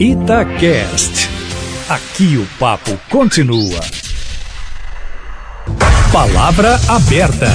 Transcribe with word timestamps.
Itacast. 0.00 1.30
Aqui 1.88 2.36
o 2.36 2.44
papo 2.58 2.98
continua. 3.08 3.80
Palavra 6.10 6.80
aberta. 6.88 7.46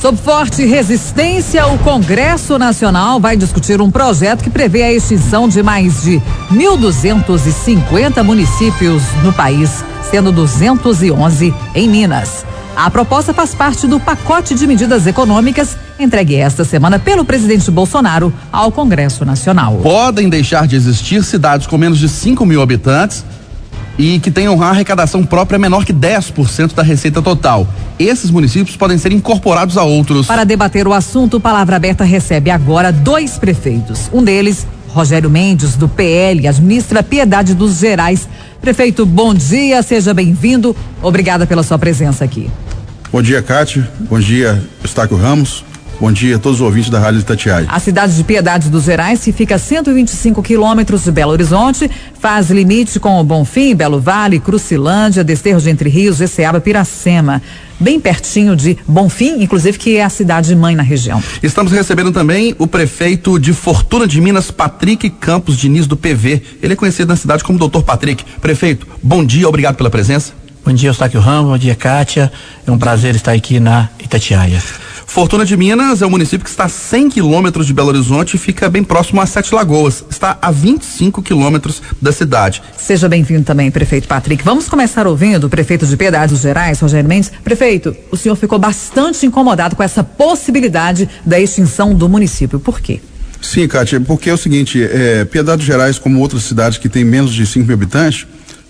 Sob 0.00 0.18
forte 0.18 0.64
resistência, 0.64 1.64
o 1.68 1.78
Congresso 1.78 2.58
Nacional 2.58 3.20
vai 3.20 3.36
discutir 3.36 3.80
um 3.80 3.88
projeto 3.88 4.42
que 4.42 4.50
prevê 4.50 4.82
a 4.82 4.92
extinção 4.92 5.48
de 5.48 5.62
mais 5.62 6.02
de 6.02 6.20
1.250 6.50 8.24
municípios 8.24 9.04
no 9.22 9.32
país, 9.32 9.84
sendo 10.10 10.32
211 10.32 11.54
em 11.76 11.88
Minas. 11.88 12.44
A 12.76 12.90
proposta 12.90 13.32
faz 13.32 13.54
parte 13.54 13.86
do 13.86 13.98
pacote 13.98 14.54
de 14.54 14.66
medidas 14.66 15.06
econômicas 15.06 15.78
entregue 15.98 16.34
esta 16.34 16.62
semana 16.62 16.98
pelo 16.98 17.24
presidente 17.24 17.70
Bolsonaro 17.70 18.30
ao 18.52 18.70
Congresso 18.70 19.24
Nacional. 19.24 19.78
Podem 19.78 20.28
deixar 20.28 20.66
de 20.66 20.76
existir 20.76 21.24
cidades 21.24 21.66
com 21.66 21.78
menos 21.78 21.98
de 21.98 22.06
5 22.06 22.44
mil 22.44 22.60
habitantes 22.60 23.24
e 23.98 24.20
que 24.20 24.30
tenham 24.30 24.62
a 24.62 24.68
arrecadação 24.68 25.24
própria 25.24 25.58
menor 25.58 25.86
que 25.86 25.92
10% 25.94 26.74
da 26.74 26.82
receita 26.82 27.22
total. 27.22 27.66
Esses 27.98 28.30
municípios 28.30 28.76
podem 28.76 28.98
ser 28.98 29.10
incorporados 29.10 29.78
a 29.78 29.82
outros. 29.82 30.26
Para 30.26 30.44
debater 30.44 30.86
o 30.86 30.92
assunto, 30.92 31.40
Palavra 31.40 31.76
Aberta 31.76 32.04
recebe 32.04 32.50
agora 32.50 32.92
dois 32.92 33.38
prefeitos. 33.38 34.10
Um 34.12 34.22
deles, 34.22 34.66
Rogério 34.88 35.30
Mendes, 35.30 35.76
do 35.76 35.88
PL, 35.88 36.46
administra 36.46 37.02
Piedade 37.02 37.54
dos 37.54 37.78
Gerais. 37.78 38.28
Prefeito, 38.60 39.06
bom 39.06 39.32
dia, 39.32 39.82
seja 39.82 40.12
bem-vindo. 40.12 40.76
Obrigada 41.02 41.46
pela 41.46 41.62
sua 41.62 41.78
presença 41.78 42.22
aqui. 42.22 42.50
Bom 43.16 43.22
dia, 43.22 43.40
Cátia. 43.40 43.88
Bom 44.10 44.20
dia, 44.20 44.62
Estáquio 44.84 45.16
Ramos. 45.16 45.64
Bom 45.98 46.12
dia 46.12 46.36
a 46.36 46.38
todos 46.38 46.60
os 46.60 46.66
ouvintes 46.66 46.90
da 46.90 46.98
Rádio 46.98 47.20
Itatiaia. 47.20 47.66
A 47.70 47.80
cidade 47.80 48.14
de 48.14 48.22
Piedade 48.22 48.68
dos 48.68 48.84
Gerais, 48.84 49.24
que 49.24 49.32
fica 49.32 49.54
a 49.54 49.58
125 49.58 50.42
quilômetros 50.42 51.04
de 51.04 51.10
Belo 51.10 51.32
Horizonte, 51.32 51.90
faz 52.20 52.50
limite 52.50 53.00
com 53.00 53.18
o 53.18 53.24
Bonfim, 53.24 53.74
Belo 53.74 53.98
Vale, 53.98 54.38
Crucilândia, 54.38 55.24
Desterro 55.24 55.58
de 55.58 55.70
Entre 55.70 55.88
Rios, 55.88 56.20
Eceaba, 56.20 56.60
Piracema. 56.60 57.40
Bem 57.80 57.98
pertinho 57.98 58.54
de 58.54 58.76
Bonfim, 58.86 59.42
inclusive, 59.42 59.78
que 59.78 59.96
é 59.96 60.04
a 60.04 60.10
cidade 60.10 60.54
mãe 60.54 60.76
na 60.76 60.82
região. 60.82 61.22
Estamos 61.42 61.72
recebendo 61.72 62.12
também 62.12 62.54
o 62.58 62.66
prefeito 62.66 63.38
de 63.38 63.54
Fortuna 63.54 64.06
de 64.06 64.20
Minas, 64.20 64.50
Patrick 64.50 65.08
Campos 65.08 65.56
Diniz, 65.56 65.86
do 65.86 65.96
PV. 65.96 66.42
Ele 66.62 66.74
é 66.74 66.76
conhecido 66.76 67.08
na 67.08 67.16
cidade 67.16 67.42
como 67.42 67.58
Doutor 67.58 67.82
Patrick. 67.82 68.22
Prefeito, 68.42 68.86
bom 69.02 69.24
dia, 69.24 69.48
obrigado 69.48 69.76
pela 69.76 69.88
presença. 69.88 70.34
Bom 70.66 70.72
dia, 70.72 70.88
Eustáquio 70.88 71.20
Ramos, 71.20 71.52
bom 71.52 71.56
dia, 71.56 71.76
Kátia. 71.76 72.32
É 72.66 72.72
um 72.72 72.76
prazer 72.76 73.14
estar 73.14 73.30
aqui 73.30 73.60
na 73.60 73.88
Itatiaia. 74.00 74.60
Fortuna 75.06 75.44
de 75.44 75.56
Minas 75.56 76.02
é 76.02 76.06
um 76.06 76.10
município 76.10 76.42
que 76.42 76.50
está 76.50 76.64
a 76.64 76.68
100 76.68 77.10
quilômetros 77.10 77.68
de 77.68 77.72
Belo 77.72 77.90
Horizonte 77.90 78.34
e 78.34 78.38
fica 78.38 78.68
bem 78.68 78.82
próximo 78.82 79.20
a 79.20 79.26
Sete 79.26 79.54
Lagoas. 79.54 80.04
Está 80.10 80.36
a 80.42 80.50
25 80.50 81.22
quilômetros 81.22 81.80
da 82.02 82.10
cidade. 82.10 82.60
Seja 82.76 83.08
bem-vindo 83.08 83.44
também, 83.44 83.70
prefeito 83.70 84.08
Patrick. 84.08 84.42
Vamos 84.42 84.68
começar 84.68 85.06
ouvindo 85.06 85.44
o 85.44 85.48
prefeito 85.48 85.86
de 85.86 85.96
Piedade 85.96 86.32
dos 86.32 86.42
Gerais, 86.42 86.80
Rogério 86.80 87.08
Mendes. 87.08 87.30
Prefeito, 87.44 87.94
o 88.10 88.16
senhor 88.16 88.34
ficou 88.34 88.58
bastante 88.58 89.24
incomodado 89.24 89.76
com 89.76 89.84
essa 89.84 90.02
possibilidade 90.02 91.08
da 91.24 91.38
extinção 91.38 91.94
do 91.94 92.08
município. 92.08 92.58
Por 92.58 92.80
quê? 92.80 93.00
Sim, 93.40 93.68
Kátia, 93.68 94.00
porque 94.00 94.30
é 94.30 94.34
o 94.34 94.36
seguinte, 94.36 94.82
é, 94.82 95.24
Piedade 95.24 95.64
Gerais, 95.64 95.96
como 95.96 96.18
outras 96.18 96.42
cidades 96.42 96.76
que 96.76 96.88
têm 96.88 97.04
menos 97.04 97.32
de 97.32 97.46
5 97.46 97.64
mil 97.64 97.74
habitantes, 97.74 98.26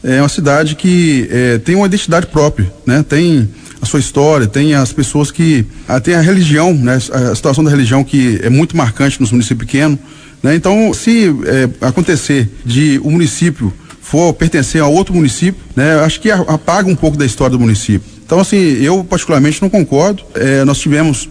é 0.06 0.22
uma 0.22 0.28
cidade 0.28 0.76
que 0.76 1.28
é, 1.30 1.58
tem 1.58 1.74
uma 1.74 1.86
identidade 1.86 2.28
própria, 2.28 2.72
né? 2.86 3.04
Tem 3.06 3.48
a 3.82 3.86
sua 3.86 3.98
história, 3.98 4.46
tem 4.46 4.72
as 4.72 4.92
pessoas 4.92 5.32
que 5.32 5.66
ah, 5.88 5.98
tem 5.98 6.14
a 6.14 6.20
religião, 6.20 6.72
né? 6.72 6.94
A 6.94 7.34
situação 7.34 7.64
da 7.64 7.70
religião 7.70 8.04
que 8.04 8.38
é 8.42 8.48
muito 8.48 8.76
marcante 8.76 9.20
nos 9.20 9.32
municípios 9.32 9.66
pequenos, 9.66 9.98
né? 10.42 10.54
Então, 10.54 10.94
se 10.94 11.34
é, 11.44 11.86
acontecer 11.86 12.48
de 12.64 13.00
o 13.02 13.08
um 13.08 13.10
município 13.10 13.72
for 14.00 14.32
pertencer 14.32 14.80
a 14.80 14.86
outro 14.86 15.12
município, 15.12 15.60
né? 15.74 15.96
Acho 15.96 16.20
que 16.20 16.30
apaga 16.30 16.88
um 16.88 16.94
pouco 16.94 17.16
da 17.16 17.26
história 17.26 17.50
do 17.50 17.60
município. 17.60 18.08
Então, 18.24 18.38
assim, 18.38 18.56
eu 18.56 19.02
particularmente 19.02 19.60
não 19.60 19.68
concordo. 19.68 20.22
É, 20.36 20.64
nós 20.64 20.78
tivemos 20.78 21.28